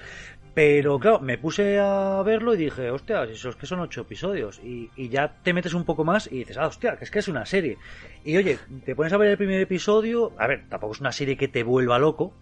[0.54, 4.60] Pero claro, me puse a verlo y dije, hostia, esos que son ocho episodios.
[4.64, 7.28] Y, ya te metes un poco más y dices, ah, hostia, que es que es
[7.28, 7.78] una serie.
[8.24, 11.36] Y oye, te pones a ver el primer episodio, a ver, tampoco es una serie
[11.36, 12.34] que te vuelva loco,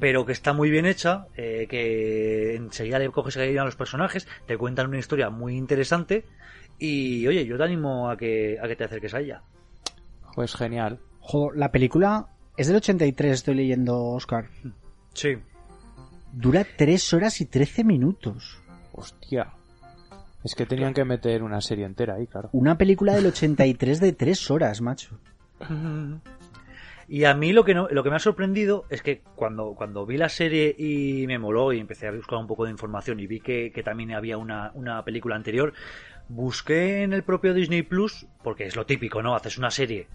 [0.00, 4.26] pero que está muy bien hecha, eh, que enseguida le coges a a los personajes,
[4.46, 6.24] te cuentan una historia muy interesante
[6.78, 9.42] y oye, yo te animo a que, a que te acerques a ella.
[10.34, 11.00] Pues genial.
[11.54, 14.48] la película es del 83, estoy leyendo, Oscar.
[15.14, 15.38] Sí.
[16.32, 18.60] Dura 3 horas y 13 minutos.
[18.92, 19.52] Hostia.
[20.42, 22.50] Es que tenían que meter una serie entera ahí, claro.
[22.52, 25.20] Una película del 83 de 3 horas, macho.
[27.06, 30.04] Y a mí lo que, no, lo que me ha sorprendido es que cuando, cuando
[30.04, 33.28] vi la serie y me moló y empecé a buscar un poco de información y
[33.28, 35.74] vi que, que también había una, una película anterior,
[36.28, 39.36] busqué en el propio Disney Plus, porque es lo típico, ¿no?
[39.36, 40.08] Haces una serie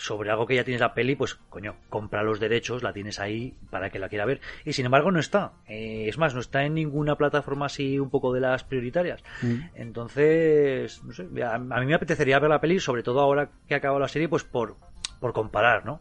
[0.00, 3.54] sobre algo que ya tienes la peli, pues coño, compra los derechos, la tienes ahí
[3.68, 4.40] para que la quiera ver.
[4.64, 5.52] Y sin embargo no está.
[5.68, 9.22] Eh, es más, no está en ninguna plataforma así un poco de las prioritarias.
[9.42, 9.58] Mm.
[9.74, 13.76] Entonces, no sé, a, mí me apetecería ver la peli, sobre todo ahora que ha
[13.76, 14.76] acabado la serie, pues por,
[15.20, 16.00] por comparar, ¿no?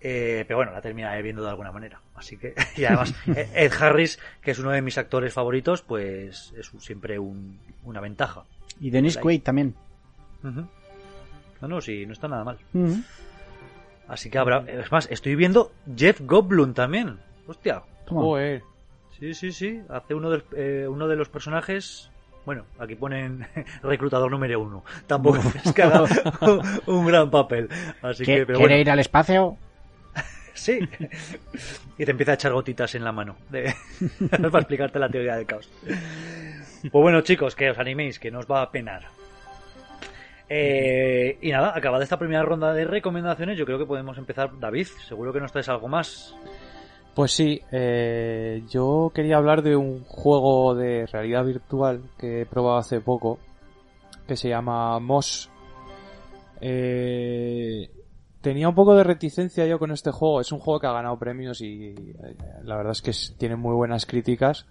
[0.00, 2.00] Eh, pero bueno, la terminaré viendo de alguna manera.
[2.14, 6.72] Así que, y además, Ed Harris, que es uno de mis actores favoritos, pues es
[6.78, 8.44] siempre una ventaja.
[8.80, 9.74] Y Dennis Quaid también.
[10.42, 12.58] No, no, sí, no está nada mal.
[14.08, 14.64] Así que habrá.
[14.66, 17.18] Es más, estoy viendo Jeff Goldblum también.
[17.46, 17.82] Hostia.
[19.18, 19.82] Sí, sí, sí.
[19.88, 22.10] Hace uno de, eh, uno de los personajes.
[22.44, 23.46] Bueno, aquí ponen
[23.82, 24.84] reclutador número uno.
[25.06, 26.04] Tampoco es que haga
[26.86, 27.68] un, gran papel.
[28.02, 29.56] Así que, pero ¿Quiere ir al espacio?
[30.54, 30.78] sí.
[31.98, 33.36] Y te empieza a echar gotitas en la mano.
[33.50, 33.74] De...
[34.30, 35.68] para explicarte la teoría del caos.
[35.84, 39.02] Pues bueno, chicos, que os animéis, que no os va a penar.
[40.48, 44.58] Eh, y nada, acabada esta primera ronda de recomendaciones, yo creo que podemos empezar.
[44.58, 46.34] David, seguro que nos traes algo más.
[47.14, 52.76] Pues sí, eh, yo quería hablar de un juego de realidad virtual que he probado
[52.76, 53.38] hace poco,
[54.28, 55.50] que se llama Moss.
[56.60, 57.90] Eh,
[58.42, 61.18] tenía un poco de reticencia yo con este juego, es un juego que ha ganado
[61.18, 61.94] premios y
[62.62, 64.66] la verdad es que tiene muy buenas críticas.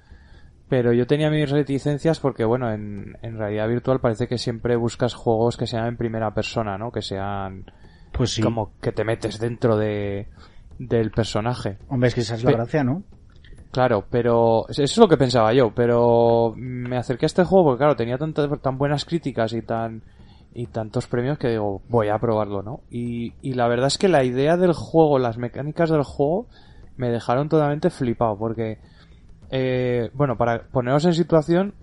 [0.68, 5.14] Pero yo tenía mis reticencias porque, bueno, en, en realidad virtual parece que siempre buscas
[5.14, 6.92] juegos que sean en primera persona, ¿no?
[6.92, 7.66] Que sean
[8.12, 8.42] pues sí.
[8.42, 10.28] como que te metes dentro de
[10.80, 11.78] del personaje.
[11.88, 13.04] Hombre, es que esa es la gracia, ¿no?
[13.72, 17.80] Claro, pero eso es lo que pensaba yo, pero me acerqué a este juego porque
[17.80, 20.02] claro, tenía tantas tan buenas críticas y tan
[20.54, 22.82] y tantos premios que digo, voy a probarlo, ¿no?
[22.90, 26.48] Y, y la verdad es que la idea del juego, las mecánicas del juego
[26.96, 28.80] me dejaron totalmente flipado porque
[29.52, 31.74] eh, bueno, para poneros en situación,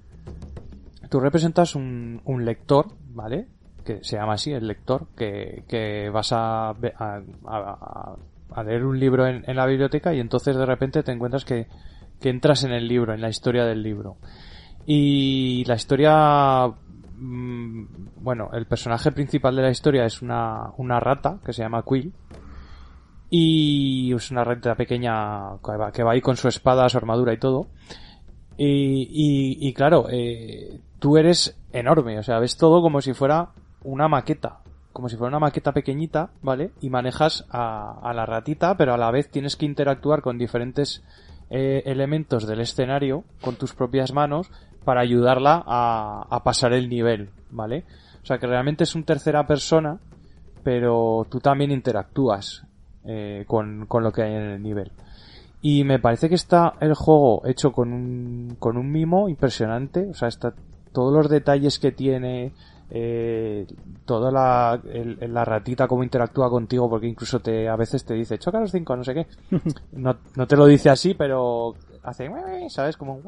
[1.09, 3.47] tú representas un, un, lector, ¿vale?
[3.85, 9.45] Que se llama así, el lector, que, que vas a, a, leer un libro en,
[9.47, 11.67] en, la biblioteca y entonces de repente te encuentras que,
[12.21, 14.17] que entras en el libro, en la historia del libro.
[14.87, 16.67] Y la historia
[17.17, 17.85] mm,
[18.23, 22.13] bueno, el personaje principal de la historia es una, una rata que se llama Quill
[23.35, 27.69] y es una renta pequeña que va, ahí con su espada, su armadura y todo.
[28.59, 33.49] Y, y, claro, eh, tú eres enorme, o sea, ves todo como si fuera
[33.85, 34.59] una maqueta,
[34.93, 36.73] como si fuera una maqueta pequeñita, ¿vale?
[36.83, 41.03] Y manejas a, a la ratita, pero a la vez tienes que interactuar con diferentes
[41.49, 44.51] eh, elementos del escenario con tus propias manos
[44.85, 47.87] para ayudarla a, a pasar el nivel, ¿vale?
[48.23, 50.01] O sea que realmente es un tercera persona,
[50.63, 52.67] pero tú también interactúas
[53.05, 54.93] eh, con, con, lo que hay en el nivel.
[55.61, 60.09] Y me parece que está el juego hecho con un, con un mimo impresionante.
[60.11, 60.55] O sea, está
[60.93, 62.53] todos los detalles que tiene,
[62.91, 63.67] eh,
[64.05, 68.61] toda la, la ratita cómo interactúa contigo, porque incluso te, a veces te dice, choca
[68.61, 69.27] los cinco, no sé qué.
[69.93, 72.29] No, no te lo dice así, pero hace,
[72.69, 72.97] ¿sabes?
[72.97, 73.21] Como,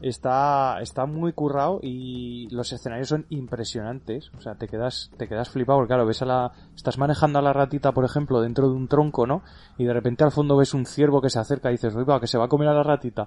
[0.00, 4.30] Está, está muy currado y los escenarios son impresionantes.
[4.38, 7.42] O sea, te quedas, te quedas flipado porque claro, ves a la, estás manejando a
[7.42, 9.42] la ratita, por ejemplo, dentro de un tronco, ¿no?
[9.76, 12.26] Y de repente al fondo ves un ciervo que se acerca y dices, va, que
[12.26, 13.26] se va a comer a la ratita.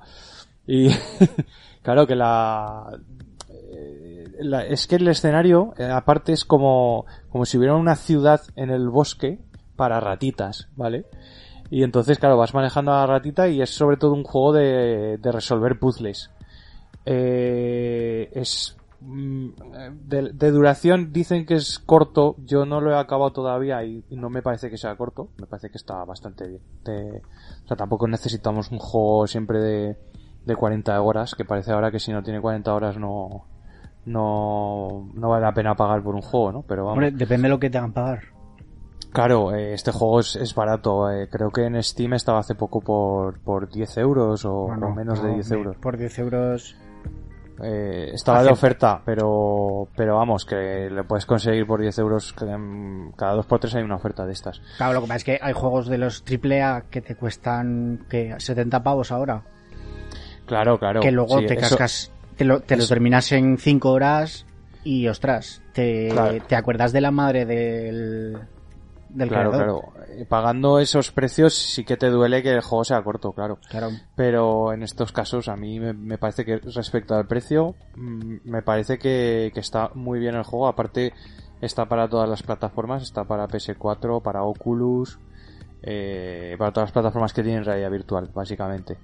[0.66, 0.90] Y,
[1.84, 2.98] claro que la,
[3.50, 8.42] eh, la, es que el escenario, eh, aparte es como, como si hubiera una ciudad
[8.56, 9.40] en el bosque
[9.76, 11.06] para ratitas, ¿vale?
[11.70, 15.18] Y entonces, claro, vas manejando a la ratita y es sobre todo un juego de,
[15.18, 16.30] de resolver puzzles.
[17.06, 19.50] Eh, es mm,
[20.08, 24.30] de, de, duración dicen que es corto, yo no lo he acabado todavía y, no
[24.30, 26.62] me parece que sea corto, me parece que está bastante bien.
[26.86, 27.22] De,
[27.64, 29.98] o sea, tampoco necesitamos un juego siempre de,
[30.46, 33.46] de 40 horas, que parece ahora que si no tiene 40 horas no,
[34.06, 36.62] no, no vale la pena pagar por un juego, ¿no?
[36.64, 36.98] Pero vamos.
[36.98, 38.22] Hombre, depende de lo que te hagan pagar.
[39.12, 41.12] Claro, eh, este juego es, es barato.
[41.12, 44.96] Eh, creo que en Steam estaba hace poco por, por 10 euros o, Bueno, o
[44.96, 45.76] menos de no, 10 me- euros.
[45.78, 46.78] Por 10 euros.
[47.64, 52.34] Eh, estaba de oferta, pero, pero vamos, que lo puedes conseguir por 10 euros.
[52.42, 54.62] mm, Cada 2 por 3 hay una oferta de estas.
[54.78, 58.36] Claro, lo que pasa es que hay juegos de los AAA que te cuestan que
[58.38, 59.44] 70 pavos ahora.
[60.46, 61.02] Claro, claro.
[61.02, 62.94] que luego sí, te eso- cascas, te lo, te lo eso.
[62.94, 64.46] terminas en 5 horas
[64.84, 66.44] y ostras, te, Claro.
[66.48, 68.38] te acuerdas de la madre del,
[69.14, 69.82] del Claro, creador.
[69.94, 70.06] claro.
[70.10, 73.58] Eh, Pagando esos precios sí que te duele que el juego sea corto, claro.
[73.70, 73.90] Claro.
[74.16, 78.62] Pero en estos casos a mí me, me parece que respecto al precio, mm, me
[78.62, 80.68] parece que, que está muy bien el juego.
[80.68, 81.14] Aparte
[81.62, 85.20] está para todas las plataformas, está para PS4, para Oculus,
[85.84, 88.98] eh, para todas las plataformas que tienen realidad virtual, básicamente.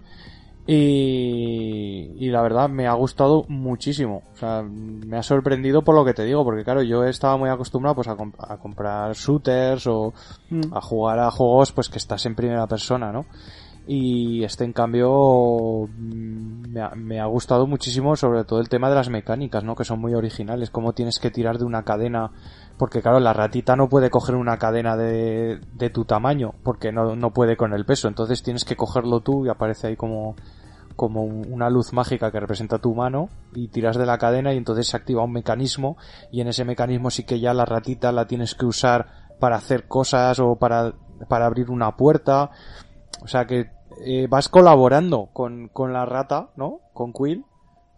[0.68, 4.24] Y, y la verdad me ha gustado muchísimo.
[4.34, 7.50] O sea, me ha sorprendido por lo que te digo, porque claro, yo estaba muy
[7.50, 10.14] acostumbrado pues a, comp- a comprar shooters o
[10.50, 10.74] Mm.
[10.74, 13.26] a jugar a juegos pues que estás en primera persona, ¿no?
[13.86, 18.90] Y este en cambio mm, me ha, me ha gustado muchísimo sobre todo el tema
[18.90, 19.76] de las mecánicas, ¿no?
[19.76, 22.32] Que son muy originales, cómo tienes que tirar de una cadena,
[22.78, 27.16] porque claro, la ratita no puede coger una cadena de, de tu tamaño, porque no,
[27.18, 30.36] no puede con el peso, entonces tienes que cogerlo tú y aparece ahí como,
[30.98, 34.58] como un- una luz mágica que representa tu mano y tiras de la cadena y
[34.58, 35.96] entonces se activa un mecanismo
[36.32, 39.08] y en ese mecanismo sí que ya la ratita la tienes que usar
[39.40, 40.94] para hacer cosas o para,
[41.30, 42.50] para abrir una puerta.
[43.24, 43.70] O sea que
[44.06, 46.82] eh, vas colaborando con, con la rata, ¿no?
[46.94, 47.46] Con Quill.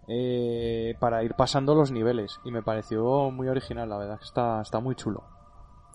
[0.08, 4.80] eh, para ir pasando los niveles y me pareció muy original la verdad está, está
[4.80, 5.24] muy chulo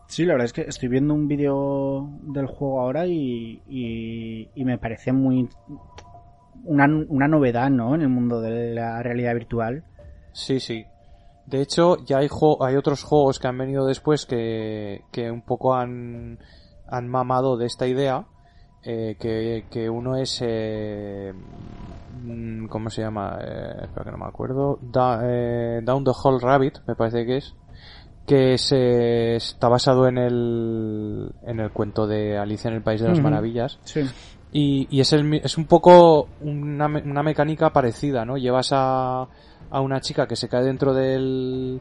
[0.06, 4.64] Sí, la verdad es que estoy viendo un vídeo del juego ahora y, y, y
[4.64, 5.48] me parece muy
[6.64, 7.94] una, una novedad, ¿no?
[7.94, 9.84] En el mundo de la realidad virtual.
[10.32, 10.84] Sí, sí.
[11.46, 15.42] De hecho, ya hay, jo- hay otros juegos que han venido después que, que un
[15.42, 16.38] poco han,
[16.88, 18.24] han mamado de esta idea.
[18.82, 20.40] eh, que, que uno es.
[20.42, 21.32] Eh,
[22.22, 23.38] mm, ¿Cómo se llama?
[23.40, 24.78] Eh, espera que no me acuerdo.
[24.82, 27.54] Da- eh, Down the Hall Rabbit, me parece que es.
[28.26, 33.08] Que se, está basado en el, en el cuento de Alicia en el País de
[33.08, 33.20] las.
[33.20, 33.78] Maravillas.
[33.84, 34.00] Sí.
[34.56, 38.36] Y, y es, el, es un poco una, una mecánica parecida, ¿no?
[38.36, 39.26] Llevas a,
[39.68, 41.80] a una chica que se cae dentro del,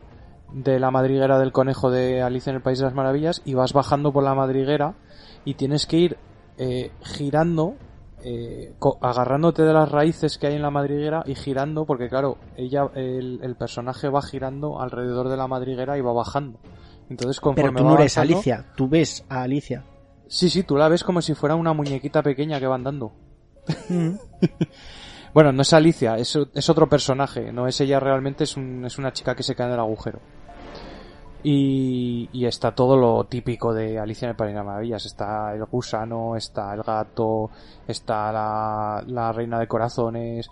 [0.52, 3.74] de la madriguera del conejo de Alicia en el País de las Maravillas y vas
[3.74, 4.96] bajando por la madriguera
[5.46, 6.18] y tienes que ir
[6.58, 7.76] eh, girando,
[8.24, 12.90] eh, agarrándote de las raíces que hay en la madriguera y girando, porque claro, ella,
[12.96, 16.58] el, el personaje va girando alrededor de la madriguera y va bajando.
[17.08, 19.84] Entonces, conforme Pero tú no eres Alicia, tú ves a Alicia.
[20.28, 23.14] Sí, sí, tú la ves como si fuera una muñequita pequeña que va andando.
[25.34, 28.98] Bueno, no es Alicia, es, es otro personaje, no es ella realmente, es, un- es
[29.00, 30.20] una chica que se cae en el agujero.
[31.46, 35.06] Y, y está todo lo típico de Alicia en el País de las Maravillas.
[35.06, 37.50] Está el gusano, está el gato,
[37.88, 40.50] está la, la reina de corazones.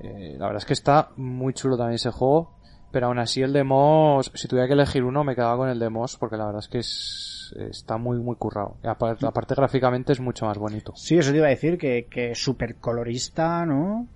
[0.00, 2.52] Eh, la verdad es que está muy chulo también ese juego.
[2.90, 5.78] Pero aún así el de Moss, si tuviera que elegir uno, me quedaba con el
[5.78, 8.76] de Moss, porque la verdad es que es, está muy, muy currado.
[8.82, 10.92] Aparte, aparte gráficamente es mucho más bonito.
[10.96, 14.06] Sí, eso te iba a decir, que, que es súper colorista, ¿no?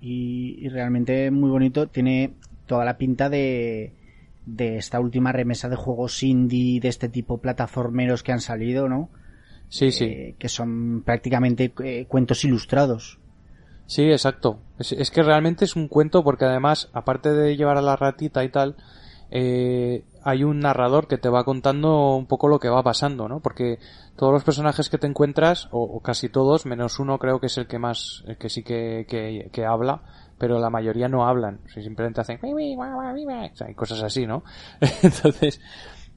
[0.00, 1.88] Y, y realmente muy bonito.
[1.88, 2.32] Tiene
[2.66, 3.92] toda la pinta de,
[4.46, 9.08] de esta última remesa de juegos indie de este tipo plataformeros que han salido, ¿no?
[9.68, 10.04] Sí, sí.
[10.04, 13.18] Eh, que son prácticamente eh, cuentos ilustrados.
[13.86, 14.58] Sí, exacto.
[14.78, 18.44] Es, es que realmente es un cuento porque además, aparte de llevar a la ratita
[18.44, 18.76] y tal,
[19.30, 23.40] eh, hay un narrador que te va contando un poco lo que va pasando, ¿no?
[23.40, 23.78] Porque
[24.16, 27.66] todos los personajes que te encuentras, o, casi todos, menos uno creo que es el
[27.66, 30.02] que más, el que sí que, que, que habla,
[30.38, 31.60] pero la mayoría no hablan.
[31.66, 32.38] O sea, simplemente hacen
[33.52, 34.42] o sea, y cosas así, ¿no?
[35.02, 35.60] Entonces,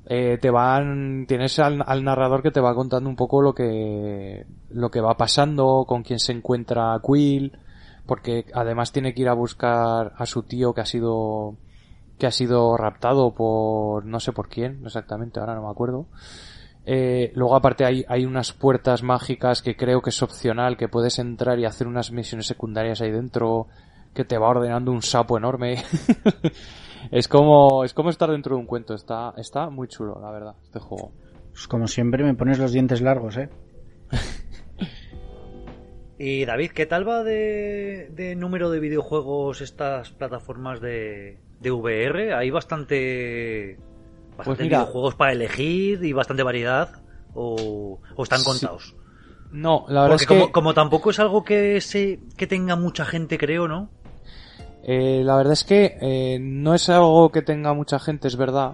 [0.05, 4.45] eh, te van, tienes al, al narrador que te va contando un poco lo que,
[4.69, 7.57] lo que va pasando, con quién se encuentra Quill,
[8.05, 11.57] porque además tiene que ir a buscar a su tío que ha sido
[12.19, 16.05] que ha sido raptado por no sé por quién exactamente, ahora no me acuerdo.
[16.85, 21.19] Eh, luego aparte hay, hay unas puertas mágicas que creo que es opcional, que puedes
[21.19, 23.67] entrar y hacer unas misiones secundarias ahí dentro,
[24.13, 25.83] que te va ordenando un sapo enorme.
[27.11, 30.55] es como, es como estar dentro de un cuento, está, está muy chulo, la verdad,
[30.63, 31.11] este juego.
[31.51, 33.49] Pues como siempre me pones los dientes largos, eh.
[36.17, 42.33] y David, ¿qué tal va de, de número de videojuegos estas plataformas de, de VR?
[42.33, 43.77] Hay bastante
[44.37, 46.91] bastante Pues mira- videojuegos para elegir y bastante variedad
[47.33, 48.95] o, o están contados.
[49.51, 52.75] No, la verdad Porque es que como, como tampoco es algo que se que tenga
[52.75, 53.89] mucha gente, creo, ¿no?
[54.83, 58.73] Eh, la verdad es que eh, no es algo que tenga mucha gente, es verdad.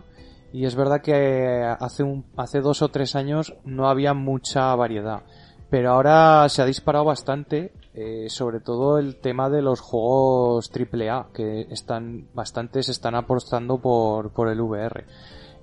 [0.53, 4.73] Y es verdad que eh, hace, un, hace dos o tres años no había mucha
[4.75, 5.23] variedad.
[5.69, 11.29] Pero ahora se ha disparado bastante, eh, sobre todo el tema de los juegos AAA,
[11.33, 15.05] que están, bastantes están apostando por, por el VR.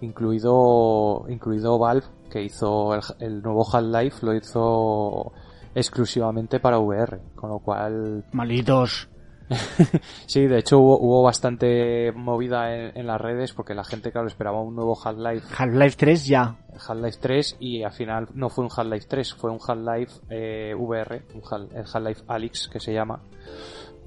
[0.01, 5.33] Incluido, incluido Valve, que hizo el, el nuevo Half-Life, lo hizo
[5.75, 7.21] exclusivamente para VR.
[7.35, 9.12] Con lo cual, Malditos.
[10.27, 14.27] Sí, de hecho hubo, hubo bastante movida en, en las redes porque la gente, claro,
[14.27, 16.57] esperaba un nuevo Half-Life Half-Life 3 ya.
[16.75, 21.23] Half-Life 3 y al final no fue un Half-Life 3, fue un Half-Life eh, VR,
[21.35, 23.21] un Half-Life Alyx que se llama.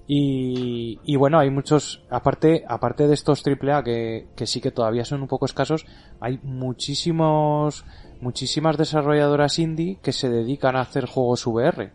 [0.07, 5.03] Y, y bueno, hay muchos, aparte, aparte de estos AAA que, que sí que todavía
[5.03, 5.85] son un poco escasos,
[6.19, 7.85] hay muchísimos,
[8.21, 11.91] muchísimas desarrolladoras indie que se dedican a hacer juegos VR.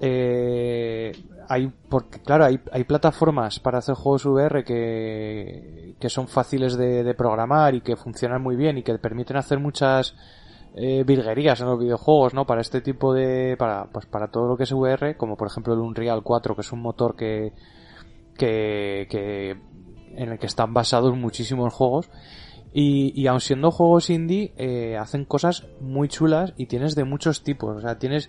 [0.00, 1.12] Eh,
[1.48, 7.14] hay, porque claro, hay, hay plataformas para hacer juegos VR que, que son fáciles de,
[7.14, 10.14] programar y que funcionan muy bien y que permiten hacer muchas
[10.74, 12.46] eh, virguerías en los videojuegos, ¿no?
[12.46, 15.74] Para este tipo de, para, pues para todo lo que es VR, como por ejemplo
[15.74, 17.52] el Unreal 4, que es un motor que,
[18.36, 19.50] que, que,
[20.16, 22.10] en el que están basados muchísimos juegos.
[22.72, 27.42] Y, y aun siendo juegos indie, eh, hacen cosas muy chulas y tienes de muchos
[27.42, 27.76] tipos.
[27.76, 28.28] O sea, tienes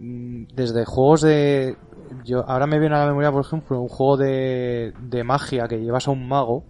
[0.00, 1.76] desde juegos de...
[2.24, 5.78] Yo, ahora me viene a la memoria, por ejemplo, un juego de, de magia que
[5.78, 6.64] llevas a un mago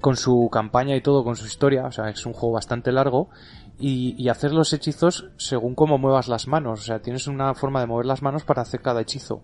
[0.00, 1.86] con su campaña y todo, con su historia.
[1.86, 3.30] O sea, es un juego bastante largo.
[3.78, 6.80] Y, y hacer los hechizos según cómo muevas las manos.
[6.80, 9.42] O sea, tienes una forma de mover las manos para hacer cada hechizo.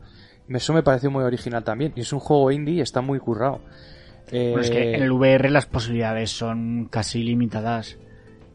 [0.48, 1.92] Eso me pareció muy original también.
[1.96, 3.60] Y es un juego indie y está muy currado.
[4.30, 7.96] Eh, Pero es que en el VR las posibilidades son casi limitadas.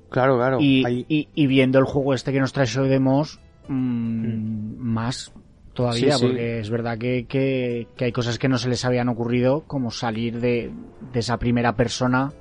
[0.10, 0.58] Claro, claro.
[0.62, 5.32] Y, y, y viendo el juego este que nos trae Demos, mm, más
[5.74, 6.26] todavía, Sí, sí.
[6.28, 9.92] porque es verdad que, que, que hay cosas que no se les habían ocurrido, como
[9.92, 10.72] salir de,
[11.14, 12.32] de esa primera persona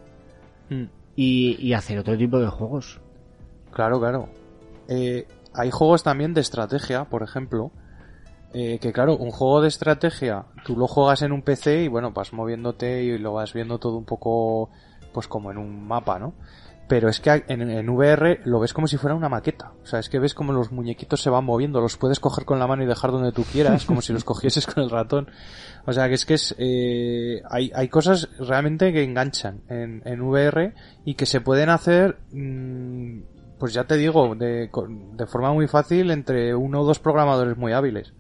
[0.71, 0.85] Mm.
[1.17, 3.01] y, y hacer otro tipo de juegos.
[3.73, 4.29] Claro, claro.
[4.89, 7.71] Eh, hay juegos también de estrategia, por ejemplo.
[8.57, 12.13] eh, que claro, un juego de estrategia, tú lo juegas en un PC y bueno,
[12.13, 14.71] vas moviéndote y lo vas viendo todo un poco,
[15.13, 16.35] pues como en un mapa, ¿no?
[16.87, 19.73] Pero es que en, en VR lo ves como si fuera una maqueta.
[19.83, 22.59] O sea, es que ves como los muñequitos se van moviendo, los puedes coger con
[22.59, 25.31] la mano y dejar donde tú quieras, como si los cogieses con el ratón.
[25.87, 30.21] O sea, que es que es, eh, hay, hay cosas realmente que enganchan en, en
[30.21, 30.75] VR
[31.05, 33.21] y que se pueden hacer, mm,
[33.59, 34.71] pues ya te digo, de,
[35.13, 38.13] de forma muy fácil entre uno o dos programadores muy hábiles.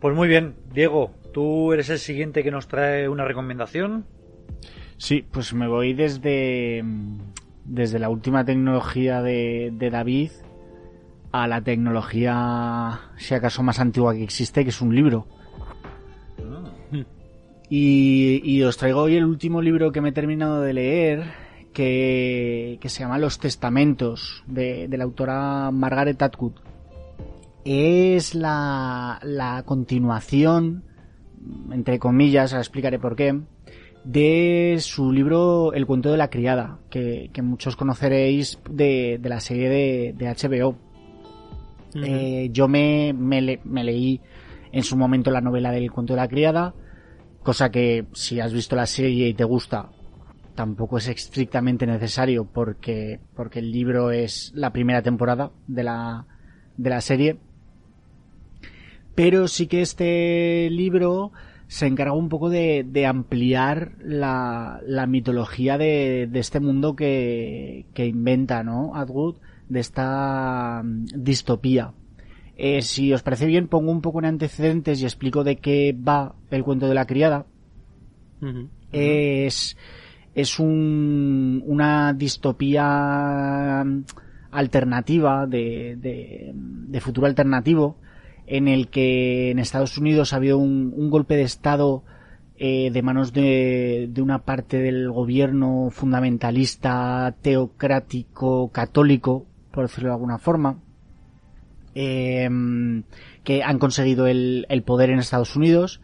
[0.00, 4.06] Pues muy bien, Diego, tú eres el siguiente que nos trae una recomendación.
[4.98, 6.82] Sí, pues me voy desde,
[7.64, 10.30] desde la última tecnología de, de David
[11.32, 15.26] a la tecnología, si acaso más antigua que existe, que es un libro.
[17.68, 21.24] Y, y os traigo hoy el último libro que me he terminado de leer,
[21.74, 26.54] que, que se llama Los Testamentos, de, de la autora Margaret Atwood.
[27.64, 30.84] Es la, la continuación,
[31.70, 33.40] entre comillas, ahora explicaré por qué,
[34.06, 39.40] de su libro El cuento de la criada, que, que muchos conoceréis de, de la
[39.40, 40.76] serie de, de HBO.
[41.94, 44.20] Eh, yo me, me, le- me leí
[44.72, 46.74] en su momento la novela del cuento de la criada,
[47.42, 49.88] cosa que si has visto la serie y te gusta,
[50.54, 56.26] tampoco es estrictamente necesario porque, porque el libro es la primera temporada de la,
[56.76, 57.38] de la serie.
[59.14, 61.32] Pero sí que este libro
[61.68, 67.86] se encarga un poco de, de ampliar la, la mitología de, de este mundo que,
[67.92, 68.94] que inventa, ¿no?
[68.94, 69.36] Atwood,
[69.68, 71.92] de esta mm, distopía.
[72.56, 76.36] Eh, si os parece bien, pongo un poco en antecedentes y explico de qué va
[76.50, 77.46] el cuento de la criada.
[78.92, 79.76] Es,
[80.34, 84.04] es un, una distopía mm,
[84.52, 87.96] alternativa de, de, de futuro alternativo
[88.46, 92.04] en el que en Estados Unidos ha habido un, golpe de Estado
[92.56, 100.14] eh, de manos de, de, una parte del gobierno fundamentalista, teocrático, católico, por decirlo de
[100.14, 100.78] alguna forma,
[101.94, 102.48] eh,
[103.42, 106.00] que han conseguido el, el, poder en Estados Unidos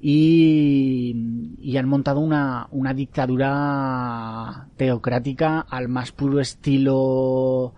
[0.00, 7.74] y, y han montado una, una dictadura teocrática al más puro estilo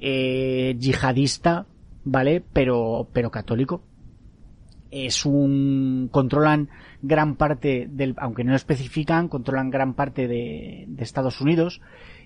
[0.00, 1.66] eh, yihadista,
[2.06, 2.42] ¿vale?
[2.52, 3.82] Pero, pero católico.
[4.90, 6.70] Es un, controlan
[7.02, 11.82] gran parte del, aunque no lo especifican, controlan gran parte de, Estados Unidos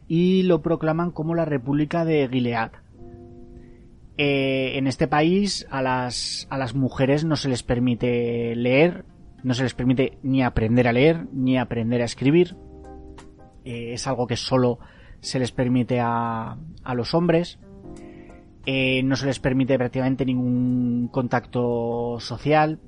[0.06, 2.70] y lo proclaman como la República de Gilead.
[4.18, 9.06] Eh, en este país a las, a las mujeres no se les permite leer,
[9.42, 12.56] no se les permite ni aprender a leer, ni aprender a escribir.
[13.64, 14.78] Eh, es algo que solo
[15.20, 17.58] se les permite a, a los hombres.
[18.66, 22.78] Eh, no se les permite prácticamente ningún contacto social.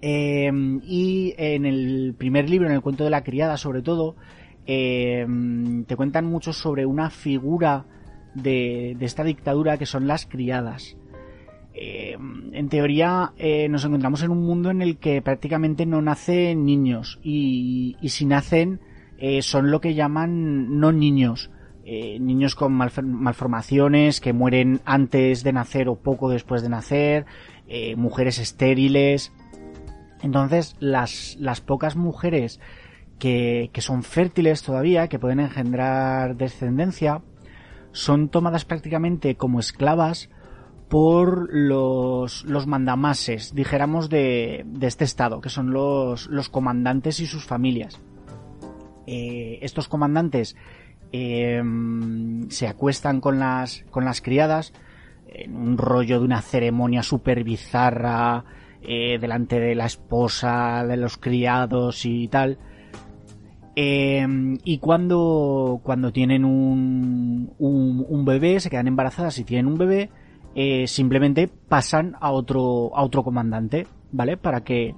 [0.00, 4.16] Em, y en el primer libro, en el cuento de la criada, sobre todo,
[4.66, 7.86] em, te cuentan mucho sobre una figura
[8.34, 10.96] de, esta dictadura que son las criadas.
[11.74, 16.66] Em, en teoría eh, nos encontramos en un mundo en el que prácticamente no nacen
[16.66, 18.80] niños y, y si nacen
[19.18, 21.50] eh, son lo que llaman no niños
[21.84, 27.26] eh, niños con malformaciones que mueren antes de nacer o poco después de nacer,
[27.66, 29.32] eh, mujeres estériles.
[30.22, 32.60] Entonces, las, las pocas mujeres
[33.18, 37.22] que, que, son fértiles todavía, que pueden engendrar descendencia,
[37.90, 40.30] son tomadas prácticamente como esclavas
[40.88, 47.26] por los, los mandamases, dijéramos, de, de este estado, que son los, los comandantes y
[47.26, 47.98] sus familias.
[49.06, 50.54] Eh, estos comandantes
[51.12, 54.72] Em, se acuestan con las, con las criadas
[55.26, 58.44] en un rollo de una ceremonia súper bizarra
[58.82, 62.58] eh, delante de la esposa, de los criados y tal.
[63.76, 70.10] Em, y cuando, cuando tienen un, un, bebé, se quedan embarazadas y tienen un bebé,
[70.54, 74.36] eh, simplemente pasan a otro, a otro comandante, ¿vale?
[74.36, 74.94] Para que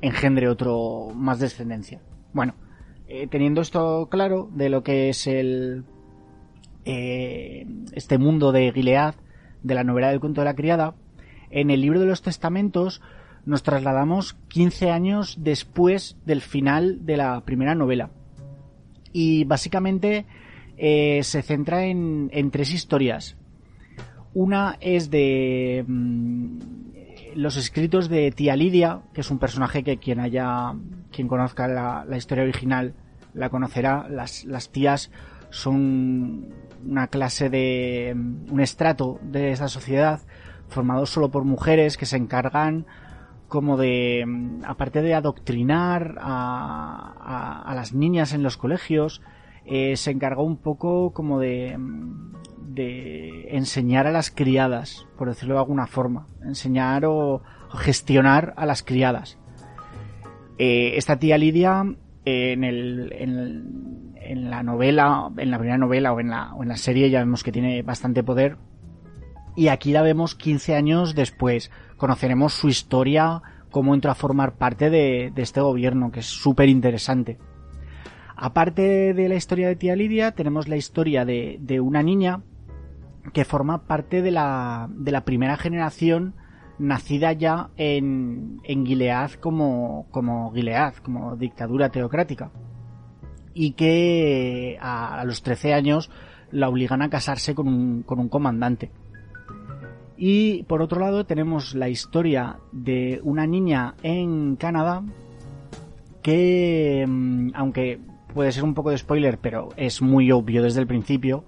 [0.00, 2.00] engendre otro más descendencia.
[2.32, 2.54] Bueno,
[3.08, 5.84] eh, teniendo esto claro de lo que es el
[6.84, 9.14] eh, este mundo de Gilead,
[9.62, 10.94] de la novela del cuento de la criada,
[11.50, 13.00] en el libro de los testamentos
[13.46, 18.10] nos trasladamos 15 años después del final de la primera novela.
[19.12, 20.26] Y básicamente
[20.76, 23.36] eh, se centra en, en, tres historias.
[24.32, 26.58] Una es de mm,
[27.36, 30.74] los escritos de tía Lidia, que es un personaje que quien haya,
[31.10, 32.94] quien conozca la, historia original
[33.32, 34.08] la conocerá.
[34.08, 35.10] Las, las tías
[35.50, 36.54] son
[36.86, 40.20] una clase de, un estrato de esa sociedad
[40.68, 42.86] formado solo por mujeres que se encargan
[43.48, 44.24] como de,
[44.66, 49.22] aparte de adoctrinar a, a, las niñas en los colegios,
[49.64, 51.78] eh, se encargó un poco como de,
[52.74, 57.42] de enseñar a las criadas, por decirlo de alguna forma, enseñar o,
[57.74, 59.38] gestionar a las criadas.
[60.58, 61.84] Eh, esta tía Lidia,
[62.24, 67.10] en, el, en, la novela, en la primera novela o en la, en la serie
[67.10, 68.56] ya vemos que tiene bastante poder.
[69.56, 71.70] Y aquí la vemos 15 años después.
[71.96, 76.68] Conoceremos su historia, cómo entró a formar parte de, de este gobierno, que es súper
[76.68, 77.38] interesante.
[78.36, 82.40] Aparte de la historia de tía Lidia, tenemos la historia de, de una niña
[83.32, 86.34] que forma parte de la, de la primera generación
[86.78, 92.50] nacida ya en, en Gilead como, como Gilead, como dictadura teocrática.
[93.54, 96.10] Y que a, los 13 años
[96.50, 98.90] la obligan a casarse con un, con un comandante.
[100.16, 105.02] Y por otro lado tenemos la historia de una niña en Canadá
[106.22, 108.00] que, mm, aunque
[108.32, 111.44] puede ser un poco de spoiler, pero es muy obvio desde el principio,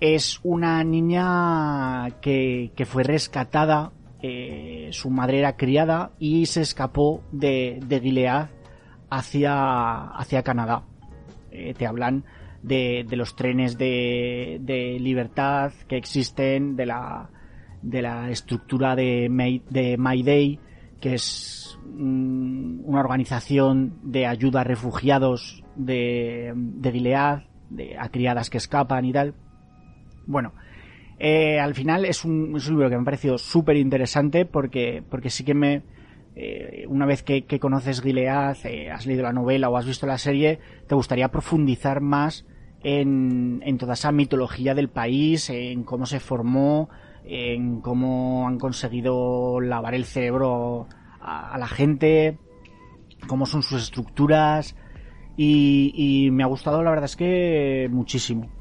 [0.00, 3.92] es una niña que, que fue rescatada,
[4.22, 8.48] eh, su madre era criada y se escapó de, de Gilead
[9.10, 10.84] hacia, hacia Canadá.
[11.50, 12.24] Eh, te hablan
[12.62, 17.30] de, los trenes de, de, libertad que existen, de la,
[17.82, 20.58] de la estructura de, May, de Mayday,
[21.00, 28.58] que es una organización de ayuda a refugiados de, de Gilead, de, a criadas que
[28.58, 29.34] escapan y tal.
[30.26, 30.52] Bueno,
[31.22, 35.44] eh, al final es un, libro que me ha parecido súper interesante porque, porque sí
[35.44, 35.82] que me...
[36.34, 40.16] Eh, una vez que, conoces Gilead, eh, has leído la novela o has visto la
[40.16, 42.46] serie, te gustaría profundizar más
[42.82, 46.88] en, en toda esa mitología del país, en cómo se formó,
[47.24, 50.86] en cómo han conseguido lavar el cerebro
[51.20, 52.38] a, la gente,
[53.26, 54.76] cómo son sus estructuras
[55.36, 58.59] y me ha gustado la verdad es que muchísimo.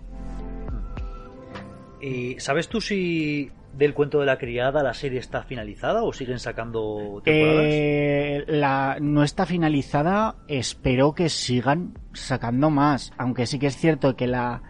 [2.01, 6.39] ¿Y sabes tú si del cuento de la criada la serie está finalizada o siguen
[6.39, 7.65] sacando temporadas?
[7.67, 14.15] Eh, la, no está finalizada, espero que sigan sacando más, aunque sí que es cierto
[14.15, 14.63] que la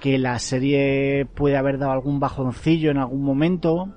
[0.00, 3.94] que la serie puede haber dado algún bajoncillo en algún momento,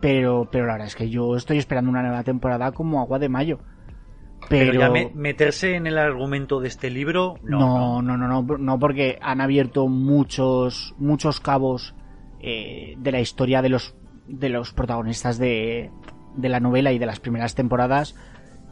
[0.00, 3.28] pero pero la verdad es que yo estoy esperando una nueva temporada como agua de
[3.28, 3.58] mayo.
[4.48, 7.58] Pero, Pero ya me- meterse en el argumento de este libro, no.
[7.58, 11.94] no, no, no, no, no, porque han abierto muchos, muchos cabos
[12.40, 13.94] eh, de la historia de los,
[14.26, 15.90] de los protagonistas de,
[16.36, 18.14] de la novela y de las primeras temporadas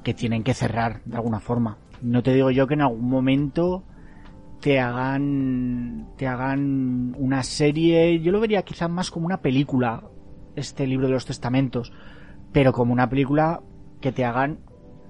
[0.03, 1.77] que tienen que cerrar de alguna forma.
[2.01, 3.83] No te digo yo que en algún momento
[4.61, 10.05] te hagan, te hagan una serie, yo lo vería quizás más como una película,
[10.55, 11.93] este libro de los testamentos,
[12.53, 13.61] pero como una película
[14.01, 14.61] que te hagan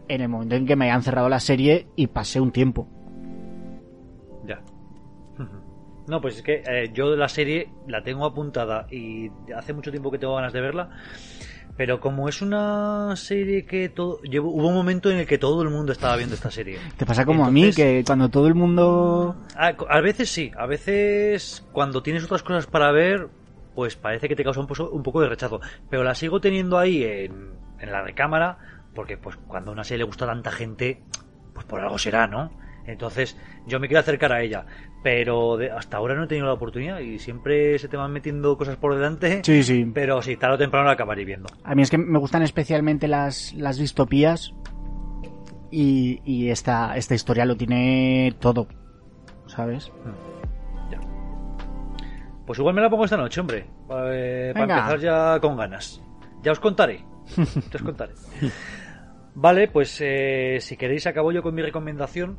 [0.09, 2.88] en el momento en que me hayan cerrado la serie y pasé un tiempo.
[4.46, 4.61] Ya.
[6.09, 10.09] No, pues es que eh, yo la serie la tengo apuntada y hace mucho tiempo
[10.12, 10.88] que tengo ganas de verla.
[11.76, 14.20] Pero como es una serie que todo.
[14.22, 16.78] llevo- hubo un momento en el que todo el mundo estaba viendo esta serie.
[16.96, 19.34] Te pasa como a mí, que cuando todo el mundo...
[19.57, 23.26] A, a veces sí, a veces cuando tienes otras cosas para ver,
[23.74, 25.61] pues parece que te causa un poco de rechazo.
[25.90, 27.50] Pero la sigo teniendo ahí en,
[27.80, 28.59] en la recámara,
[28.97, 31.05] porque pues cuando a una serie le gusta a tanta gente,
[31.55, 32.51] pues por algo será, ¿no?
[32.86, 33.36] Entonces
[33.66, 34.64] yo me quiero acercar a ella,
[35.03, 38.57] pero de- hasta ahora no he tenido la oportunidad y siempre se te van metiendo
[38.57, 39.42] cosas por delante.
[39.44, 39.84] Sí, sí.
[39.92, 41.49] Pero sí, tarde o temprano la acabaré viendo.
[41.64, 44.53] A mí es que me gustan especialmente las, las distopías
[45.70, 48.68] y, y esta, esta historia lo tiene todo,
[49.47, 49.90] ¿sabes?
[50.90, 51.01] Ya.
[52.47, 53.66] Pues igual me la pongo esta noche, hombre.
[53.90, 54.78] eh, para Venga.
[54.78, 56.01] empezar ya con ganas.
[56.42, 57.05] Ya os contaré.
[57.36, 58.14] Ya os contaré.
[59.37, 62.37] Vale, pues eh, si queréis acabo yo con mi recomendación.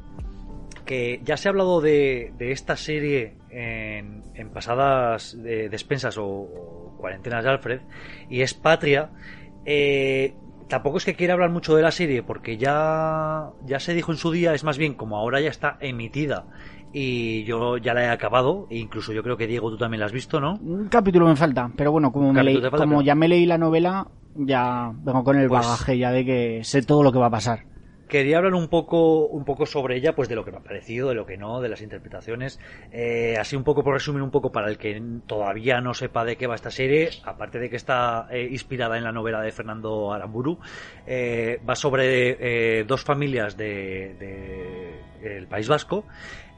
[0.86, 6.26] Que ya se ha hablado de, de esta serie en, en pasadas eh, despensas o,
[6.26, 7.82] o cuarentenas de Alfred.
[8.30, 9.10] Y es Patria.
[9.66, 10.34] Eh,
[10.70, 14.18] tampoco es que quiera hablar mucho de la serie porque ya, ya se dijo en
[14.18, 16.46] su día, es más bien como ahora ya está emitida
[16.94, 20.06] y yo ya la he acabado, e incluso yo creo que Diego tú también la
[20.06, 20.54] has visto, ¿no?
[20.56, 23.46] Un capítulo me falta, pero bueno, como, me leí- falta, como pero- ya me leí
[23.46, 24.08] la novela,
[24.38, 27.32] ya vengo con el Pues- bagaje ya de que sé todo lo que va a
[27.32, 27.66] pasar.
[28.10, 31.10] Quería hablar un poco, un poco sobre ella, pues de lo que me ha parecido,
[31.10, 32.58] de lo que no, de las interpretaciones.
[32.90, 36.38] Eh, así un poco por resumir un poco para el que todavía no sepa de
[36.38, 40.14] qué va esta serie, aparte de que está eh, inspirada en la novela de Fernando
[40.14, 40.58] Aramburu,
[41.06, 42.38] eh, va sobre
[42.80, 46.06] eh, dos familias de, de- el País Vasco.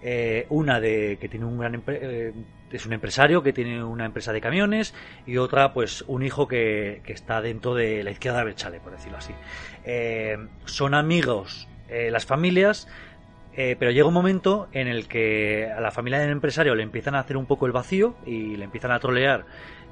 [0.01, 2.33] Eh, una de que tiene un gran eh,
[2.71, 4.93] es un empresario que tiene una empresa de camiones
[5.25, 9.17] y otra pues un hijo que, que está dentro de la izquierda Berchale por decirlo
[9.17, 9.33] así.
[9.83, 12.87] Eh, son amigos las familias
[13.55, 17.19] pero llega un momento en el que a la familia del empresario le empiezan a
[17.19, 19.45] hacer un poco el vacío y le empiezan a trolear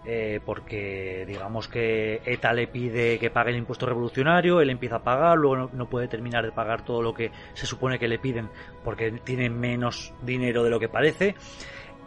[0.10, 5.04] eh, porque digamos que ETA le pide que pague el impuesto revolucionario, él empieza a
[5.04, 8.50] pagar, luego no, puede terminar de pagar todo lo que se supone que le piden
[8.86, 11.36] porque tiene menos dinero de lo que parece.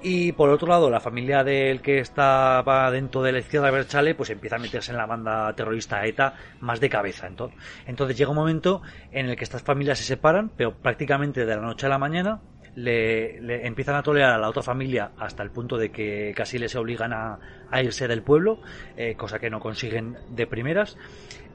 [0.01, 4.31] Y por otro lado, la familia del que estaba dentro de la izquierda Berchale, pues
[4.31, 7.27] empieza a meterse en la banda terrorista ETA más de cabeza.
[7.27, 8.81] Entonces, entonces llega un momento
[9.13, 12.41] en el que estas familias se separan, pero prácticamente de la noche a la mañana
[12.77, 16.75] le, empiezan a tolerar a la otra familia hasta el punto de que casi les
[16.77, 17.39] obligan a,
[17.83, 18.61] irse del pueblo,
[18.97, 20.97] eh, cosa que no consiguen de primeras.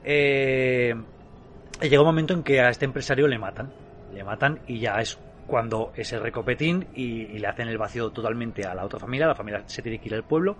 [0.04, 0.94] Eh,
[1.82, 3.72] llega un momento en que a este empresario le matan.
[4.12, 8.64] Le matan y ya es cuando ese recopetín y, y le hacen el vacío totalmente
[8.64, 10.56] a la otra familia, la familia se tiene que ir al pueblo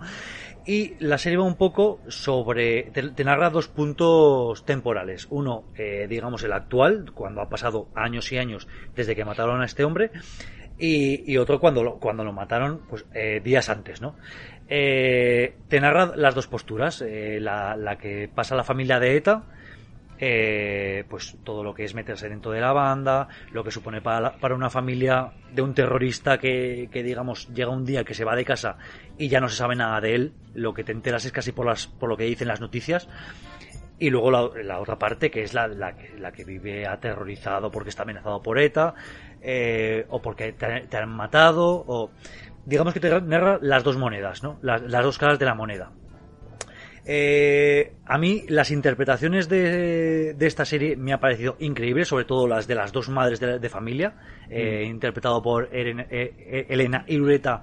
[0.65, 6.07] y la serie va un poco sobre, te, te narra dos puntos temporales, uno eh,
[6.09, 10.11] digamos el actual, cuando ha pasado años y años desde que mataron a este hombre
[10.77, 14.15] y, y otro cuando lo, cuando lo mataron pues eh, días antes, ¿no?
[14.69, 19.43] Eh, te narra las dos posturas, eh, la, la que pasa la familia de ETA,
[20.19, 24.19] eh, pues todo lo que es meterse dentro de la banda, lo que supone para,
[24.21, 28.23] la- para una familia de un terrorista que, que, digamos llega un día que se
[28.25, 28.77] va de casa
[29.17, 31.65] y ya no se sabe nada de él, lo que te enteras es casi por
[31.65, 33.07] las por lo que dicen las noticias
[33.99, 37.89] y luego la, otra parte que es la, la, que, la que vive aterrorizado porque
[37.89, 38.93] está amenazado por ETA
[39.41, 42.11] eh, o porque te, te han matado o
[42.65, 44.59] digamos que te narra las dos monedas, ¿no?
[44.61, 45.91] Las, las dos caras de la moneda.
[47.09, 52.47] Eh, a mí las interpretaciones de, de esta serie me ha parecido increíbles, sobre todo
[52.47, 54.15] las de las dos madres de, de familia,
[54.49, 57.61] eh, interpretado por Eren- eh, eh, Elena Irureta,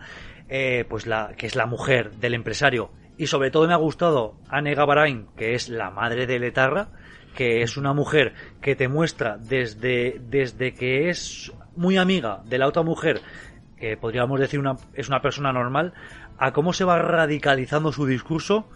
[0.49, 2.91] eh, pues la que es la mujer del empresario.
[3.19, 6.89] Y sobre todo me ha gustado Anne Gavarain, que es la madre de Letarra,
[7.37, 8.33] que es una mujer
[8.63, 13.21] que te muestra desde, desde que es muy amiga de la otra mujer,
[13.77, 15.93] que podríamos decir una, es una persona normal,
[16.39, 18.71] a cómo se va radicalizando su discurso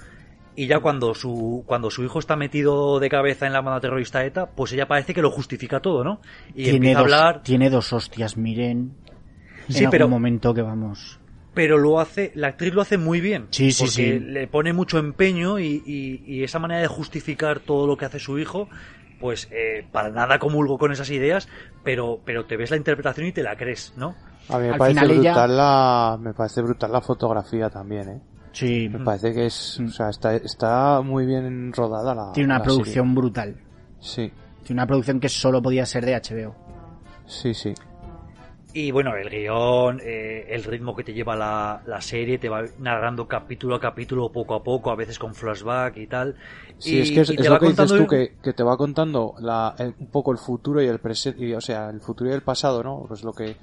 [0.59, 4.25] y ya cuando su cuando su hijo está metido de cabeza en la banda terrorista
[4.25, 6.21] ETA, pues ella parece que lo justifica todo, ¿no?
[6.49, 8.91] Y tiene empieza dos, a hablar tiene dos hostias, miren.
[9.69, 11.21] Sí, en pero momento que vamos
[11.55, 13.49] pero lo hace, la actriz lo hace muy bien.
[13.51, 14.19] Sí, sí, porque sí.
[14.21, 18.21] le pone mucho empeño y, y, y, esa manera de justificar todo lo que hace
[18.21, 18.69] su hijo,
[19.19, 21.49] pues eh, para nada comulgo con esas ideas,
[21.83, 24.15] pero, pero te ves la interpretación y te la crees, ¿no?
[24.49, 28.09] A mí me Al parece final ella- brutal la, me parece brutal la fotografía también,
[28.09, 28.21] eh.
[28.59, 32.33] Sí, Me parece que es, o sea, está, está muy bien rodada la.
[32.33, 33.57] tiene una la producción brutal.
[34.01, 34.33] serie.
[34.65, 36.55] Tiene una producción que solo podía ser de HBO.
[37.27, 37.75] Sí, sí, sí.
[38.75, 42.65] Y bueno, el guion, eh, el ritmo que te lleva la, la serie, te va
[42.79, 46.37] narrando capítulo a capítulo, poco a poco, a veces con flashback y tal.
[46.79, 48.63] Sí, y, es que es, y es te lo que dices tú, que, que te
[48.63, 52.29] va contando la, el- un poco el futuro y el presente, o sea, el futuro
[52.31, 53.05] y el pasado, ¿no?
[53.09, 53.57] Pues lo que,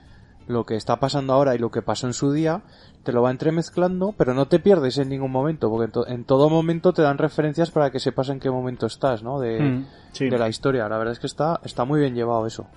[0.48, 2.62] lo que está pasando ahora y lo que pasó en su día,
[3.04, 6.24] te lo va entremezclando, pero no te pierdes en ningún momento, porque en, to- en
[6.26, 9.40] todo momento te dan referencias para que sepas en qué momento estás, ¿no?
[9.40, 10.30] De, Mm, sí.
[10.30, 10.88] de la historia.
[10.90, 12.68] La verdad es que está, está muy bien llevado eso.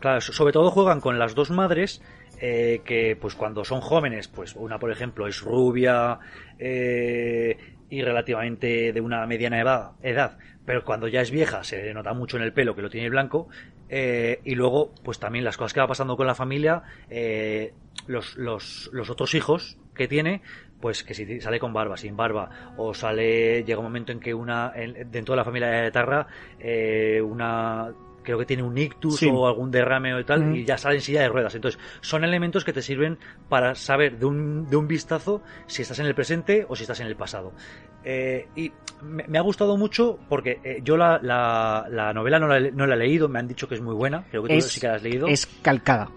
[0.00, 2.02] Claro, so- sobre todo juegan con las dos madres
[2.40, 6.18] eh, que pues cuando son jóvenes, pues una por ejemplo es rubia
[6.58, 7.56] eh,
[7.88, 12.12] y relativamente de una mediana edad, edad, pero cuando ya es vieja se le nota
[12.12, 13.48] mucho en el pelo que lo tiene blanco
[13.88, 17.72] eh, y luego pues también las cosas que va pasando con la familia, eh,
[18.06, 20.42] los, los, los otros hijos que tiene
[20.80, 24.34] pues que si sale con barba, sin barba, o sale, llega un momento en que
[24.34, 26.26] una, en- dentro de la familia de Tarra,
[26.60, 27.92] eh, una,
[28.26, 29.30] creo que tiene un ictus Sí.
[29.32, 30.54] o algún derrame o tal, Mm.
[30.56, 31.54] y ya sale en silla de ruedas.
[31.54, 33.16] Entonces, son elementos que te sirven
[33.48, 37.00] para saber de un, de un vistazo si estás en el presente o si estás
[37.00, 37.52] en el pasado.
[38.04, 38.70] Eh, y
[39.02, 42.70] me, me ha gustado mucho porque eh, yo la, la, la novela no la, he-
[42.72, 44.68] no la he leído, me han dicho que es muy buena, creo que tú Es-
[44.68, 45.26] sí que la has leído.
[45.26, 46.10] Es calcada.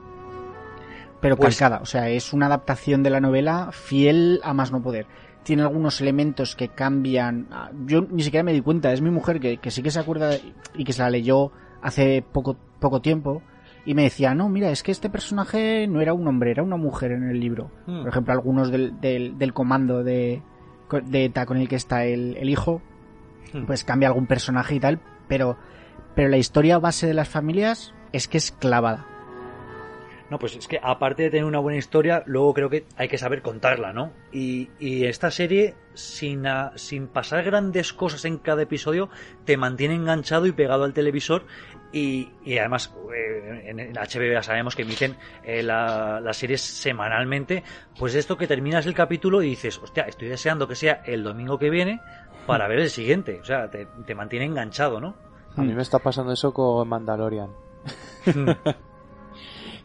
[1.22, 4.82] Pero Pues- calcada, o sea, es una adaptación de la novela fiel a más no
[4.82, 5.06] poder.
[5.44, 7.48] Tiene algunos elementos que cambian.
[7.52, 10.00] Ah, Yo ni siquiera me di cuenta, es mi mujer que, que sí que se
[10.00, 10.32] acuerda
[10.76, 11.52] y que se la leyó
[11.82, 13.42] hace poco, poco tiempo.
[13.86, 16.78] Y me decía, no, mira, es que este personaje no era un hombre, era una
[16.78, 17.72] mujer en el libro.
[17.88, 18.02] Hmm.
[18.02, 20.42] Por ejemplo, algunos del, del, del comando de,
[21.06, 22.82] de ETA con el que está el, el hijo,
[23.54, 23.66] Hmm.
[23.66, 25.58] pues cambia algún personaje y tal, pero,
[26.16, 29.06] pero la historia base de las familias es que es clavada.
[30.30, 33.18] No, pues es que aparte de tener una buena historia, luego creo que hay que
[33.18, 34.14] saber contarla, ¿no?
[34.32, 39.10] Y, y esta serie, sin, a- sin pasar grandes cosas en cada episodio,
[39.46, 41.46] te mantiene enganchado y pegado al televisor.
[41.92, 46.62] Y, y además, eh, en, en HBO ya sabemos que emiten eh, la- las series
[46.62, 47.64] semanalmente.
[47.98, 51.58] Pues esto que terminas el capítulo y dices, hostia, estoy deseando que sea el domingo
[51.58, 52.02] que viene
[52.46, 53.40] para ver el siguiente.
[53.42, 55.16] O sea, te, te mantiene enganchado, ¿no?
[55.58, 55.76] A mí Mm.
[55.78, 57.50] me está pasando eso con Mandalorian.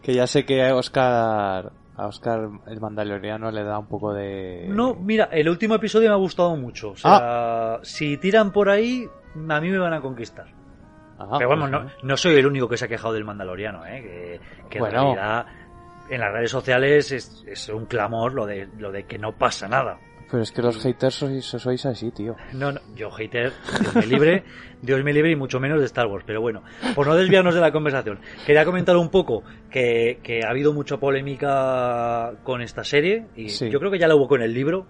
[0.04, 4.66] Que ya sé que a Oscar, a Oscar el Mandaloriano le da un poco de...
[4.68, 6.90] No, mira, el último episodio me ha gustado mucho.
[6.90, 9.06] O sea, si tiran por ahí,
[9.48, 10.46] a mí me van a conquistar.
[11.18, 13.86] Ah, Pero vamos, pues no, no soy el único que se ha quejado del Mandaloriano,
[13.86, 14.02] ¿eh?
[14.02, 15.10] Que, que Bueno.
[15.10, 15.46] en realidad
[16.10, 19.68] en las redes sociales es, es un clamor lo de, lo de que no pasa
[19.68, 19.98] nada.
[20.34, 22.34] Pero es que los haters sois, sois así, tío.
[22.54, 24.42] No, no, yo hater, Dios me libre,
[24.82, 26.24] Dios me libre y mucho menos de Star Wars.
[26.26, 26.64] Pero bueno,
[26.96, 30.96] por no desviarnos de la conversación, quería comentar un poco que, que ha habido mucha
[30.96, 33.70] polémica con esta serie y Sí.
[33.70, 34.86] yo creo que ya la hubo con el libro.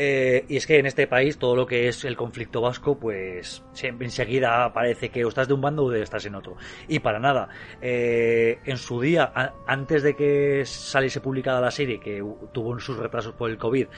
[0.00, 3.64] eh, y es que en este país todo lo que es el conflicto vasco, pues
[3.72, 6.56] siempre enseguida parece que o estás de un bando o estás en otro.
[6.86, 7.48] Y para nada.
[7.80, 12.22] Eh, en su día, a- antes de que saliese publicada la serie, que
[12.52, 13.88] tuvo sus retrasos por el COVID,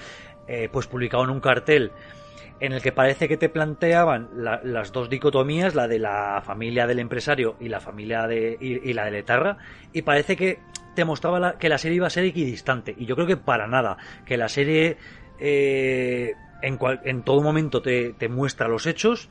[0.51, 1.93] eh, pues publicaron un cartel
[2.61, 6.87] en el que parece que te planteaban la- las dos dicotomías, la de la familia
[6.87, 9.59] del empresario y la familia de y, y la de Letarra,
[9.93, 10.59] y parece que
[10.95, 12.95] te mostraba la- que la serie iba a ser equidistante.
[12.97, 14.99] Y yo creo que para nada, que la serie
[15.39, 19.31] eh, en, cual- en todo momento te, te muestra los hechos,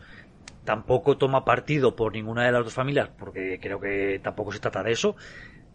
[0.64, 4.84] tampoco toma partido por ninguna de las dos familias, porque creo que tampoco se trata
[4.84, 5.16] de eso.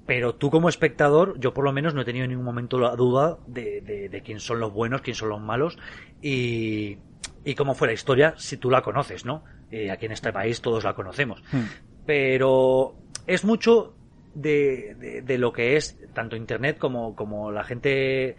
[0.07, 2.95] Pero tú como espectador, yo por lo menos no he tenido en ningún momento la
[2.95, 5.79] duda de, de- de quién son los buenos, quién son los malos
[6.21, 6.99] y,
[7.45, 9.45] y cómo fue la historia si tú la conoces, ¿no?
[9.71, 11.43] Eh, aquí en este país todos la conocemos.
[12.07, 12.95] Pero
[13.27, 13.95] es mucho
[14.35, 18.37] de, de- de lo que es tanto Internet como, como la gente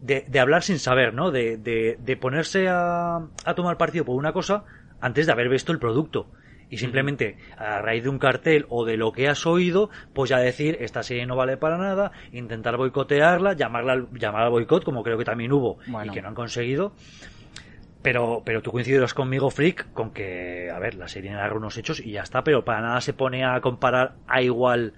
[0.00, 1.30] de, de hablar sin saber, ¿no?
[1.30, 4.64] De, de- de ponerse a, a tomar partido por una cosa
[5.00, 6.30] antes de haber visto el producto.
[6.68, 10.38] Y simplemente a raíz de un cartel o de lo que has oído, pues ya
[10.38, 15.16] decir, esta serie no vale para nada, intentar boicotearla, llamarla, llamar al boicot, como creo
[15.16, 16.10] que también hubo Bueno.
[16.10, 16.92] y que no han conseguido.
[18.02, 22.00] Pero, pero tú coincidirás conmigo, Freak, con que, a ver, la serie narra unos hechos
[22.00, 24.92] y ya está, pero para nada se pone a comparar a igual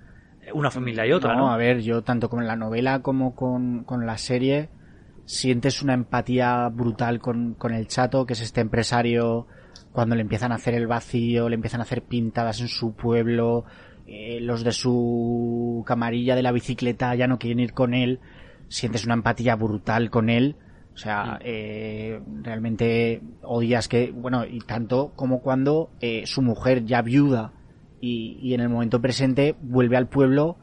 [0.52, 1.50] una familia y otra, ¿no?
[1.50, 4.68] a ver, yo tanto con la novela como con, con la serie
[5.24, 9.46] sientes una empatía brutal con, con el chato, que es este empresario,
[9.92, 13.64] cuando le empiezan a hacer el vacío, le empiezan a hacer pintadas en su pueblo,
[14.06, 18.20] eh, los de su camarilla de la bicicleta ya no quieren ir con él,
[18.68, 20.56] sientes una empatía brutal con él.
[20.94, 27.02] O sea, eh, realmente odias que, bueno, y tanto como cuando eh, su mujer ya
[27.02, 27.52] viuda
[28.00, 30.56] y, y en el momento presente vuelve al pueblo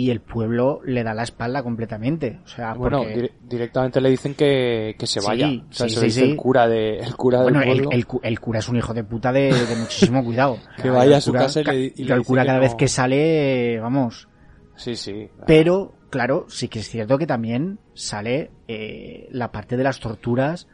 [0.00, 2.38] y el pueblo le da la espalda completamente.
[2.44, 3.14] O sea, bueno, porque...
[3.14, 5.48] dire directamente le dicen que, que se vaya.
[5.48, 7.74] Sí, o sea, sí, se sí, dice el cura de el cura Bueno, del el,
[7.78, 7.90] pueblo.
[7.92, 10.58] el cu- el cura es un hijo de puta de, de muchísimo cuidado.
[10.80, 12.62] Que El vaya a su cura- casa y le- y le el cura cada no-
[12.62, 14.28] vez que sale, vamos.
[14.76, 15.28] Sí, sí.
[15.48, 20.68] Pero, claro, sí que es cierto que también sale eh, la parte de las torturas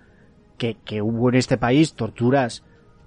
[0.58, 2.62] que, que hubo en este país, torturas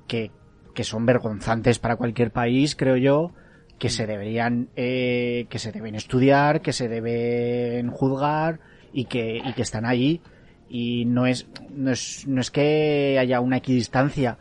[0.07, 0.31] que,
[0.73, 3.33] que son vergonzantes para cualquier país, creo yo,
[3.79, 8.59] que se deberían, eh, que se deben estudiar, que se deben juzgar
[8.91, 10.21] y que, y que están ahí.
[10.69, 14.37] Y no es, no es, no es que haya una equidistancia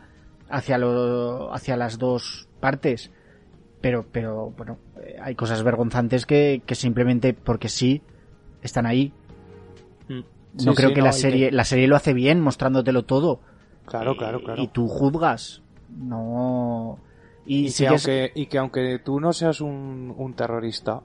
[0.49, 3.11] hacia lo, hacia las dos partes,
[3.81, 8.01] pero, pero, bueno, eh, hay cosas vergonzantes que, que simplemente porque sí
[8.61, 9.13] están ahí.
[10.09, 10.21] Mm.
[10.65, 13.41] No Sí, creo sí, que no, la serie, la serie lo hace bien mostrándotelo todo.
[13.85, 14.61] Claro, claro, claro.
[14.61, 15.61] Y tú juzgas.
[15.95, 16.99] No.
[17.47, 21.01] Y, que es- aunque, y que aunque tú no seas un, un terrorista,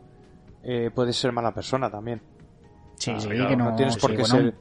[0.64, 2.20] eh, puedes ser mala persona también.
[2.96, 4.54] Sí, Ah, sí, claro, que no, tienes por sí, qué bueno, ser.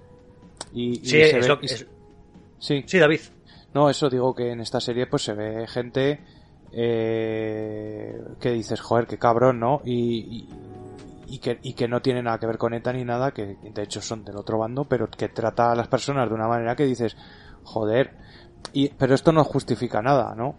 [0.73, 1.87] Y, y Sí, se es ve- lo- y- es-
[2.59, 3.19] sí, sí, David.
[3.73, 6.19] no, eso digo que en esta serie pues se ve gente
[6.73, 9.81] eh, que dices, joder, qué cabrón, ¿no?
[9.83, 9.93] Y,
[10.47, 10.49] y,
[11.35, 13.83] y que, y que no tiene nada que ver con ETA ni nada, que de
[13.83, 16.85] hecho son del otro bando, pero que trata a las personas de una manera que
[16.85, 17.15] dices,
[17.63, 18.11] joder,
[18.73, 20.55] y, pero esto no justifica nada, ¿no?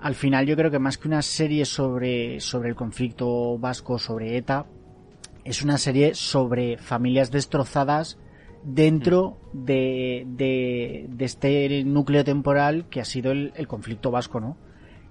[0.00, 4.36] Al final yo creo que más que una serie sobre, sobre el conflicto vasco, sobre
[4.36, 4.66] ETA,
[5.44, 8.18] es una serie sobre familias destrozadas
[8.62, 14.56] dentro de, de, de este núcleo temporal que ha sido el, el conflicto vasco, ¿no?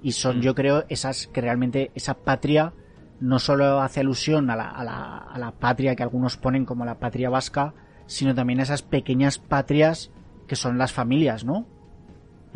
[0.02, 0.42] Y son, Mm.
[0.42, 2.74] yo creo, esas que realmente esa patria
[3.20, 6.86] no solo hace alusión a la, a, la, a la patria que algunos ponen como
[6.86, 7.74] la patria vasca,
[8.06, 10.12] sino también a esas pequeñas patrias
[10.48, 11.66] que son las familias, ¿no?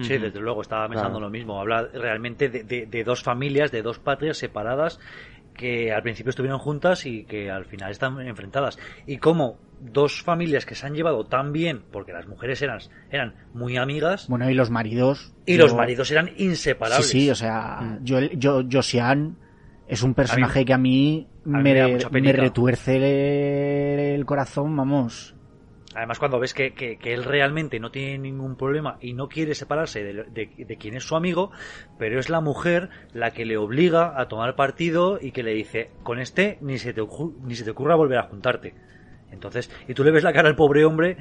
[0.03, 1.25] Sí, desde luego, estaba pensando Claro.
[1.25, 1.59] lo mismo.
[1.59, 4.99] Habla realmente de, de- de dos familias, de dos patrias separadas
[5.53, 8.79] que al principio estuvieron juntas y que al final están enfrentadas.
[9.05, 12.79] Y como dos familias que se han llevado tan bien, porque las mujeres eran,
[13.09, 15.33] eran muy amigas Bueno, y los maridos.
[15.45, 17.07] y yo- los maridos eran inseparables.
[17.07, 18.03] Sí, sí, o sea, Mm.
[18.03, 19.35] yo, yo, Josian
[19.87, 22.31] es un personaje que a mí, a mí me,
[23.01, 25.35] retuerce el corazón, vamos.
[25.95, 29.55] Además, cuando ves que, que- que él realmente no tiene ningún problema y no quiere
[29.55, 31.51] separarse de, de- de quien es su amigo,
[31.97, 35.91] pero es la mujer la que le obliga a tomar partido y que le dice,
[36.03, 37.01] con este ni se te,
[37.43, 38.73] ni se te ocurra volver a juntarte.
[39.31, 41.15] Entonces, y tú le ves la cara al pobre hombre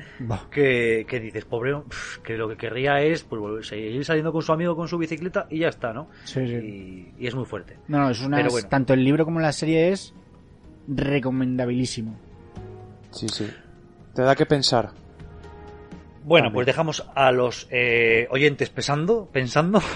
[0.51, 1.77] que, que dices, pobre,
[2.25, 5.47] que lo que querría es pues, volver- seguir saliendo con su amigo con su bicicleta
[5.51, 6.09] y ya está, ¿no?
[6.25, 6.55] Sí, sí.
[6.55, 7.77] Y, y es muy fuerte.
[7.89, 8.69] No, no, es una, Pero bueno.
[8.69, 10.13] tanto el libro como la serie es
[10.89, 12.17] recomendabilísimo.
[13.11, 13.49] Sí, sí.
[14.15, 14.91] Te da que pensar.
[16.23, 16.55] Bueno, También.
[16.55, 19.81] pues dejamos a los eh, oyentes pensando, pensando.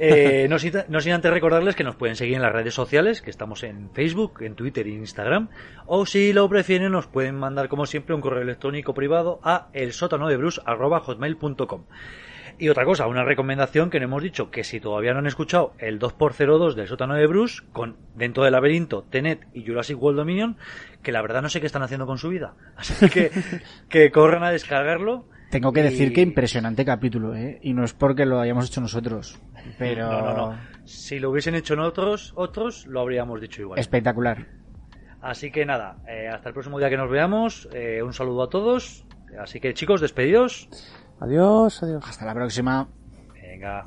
[0.00, 3.20] Eh, no, sin, no sin antes recordarles que nos pueden seguir en las redes sociales,
[3.20, 5.48] que estamos en Facebook, en Twitter e Instagram.
[5.86, 9.92] O si lo prefieren, nos pueden mandar como siempre un correo electrónico privado a el
[9.92, 11.84] sótano de hotmail.com.
[12.60, 15.74] Y otra cosa, una recomendación que no hemos dicho, que si todavía no han escuchado
[15.78, 20.56] el 2x02 del sótano de Bruce, con Dentro del Laberinto, Tenet y Jurassic World Dominion,
[21.02, 22.54] que la verdad no sé qué están haciendo con su vida.
[22.76, 23.30] Así que,
[23.88, 25.26] que corran a descargarlo.
[25.50, 27.58] Tengo que Y- decir que impresionante capítulo, ¿eh?
[27.62, 29.40] Y no es porque lo hayamos hecho nosotros,
[29.78, 30.58] pero No, no, no.
[30.84, 33.78] Si lo hubiesen hecho en otros, otros, lo habríamos dicho igual.
[33.78, 34.46] espectacular.
[35.20, 37.68] Así que nada, eh, hasta el próximo día que nos veamos.
[37.72, 39.04] eh, un saludo a todos.
[39.40, 40.68] Así que chicos, despedidos.
[41.20, 42.04] Adiós, adiós.
[42.06, 42.88] Hasta la próxima.
[43.34, 43.86] Venga.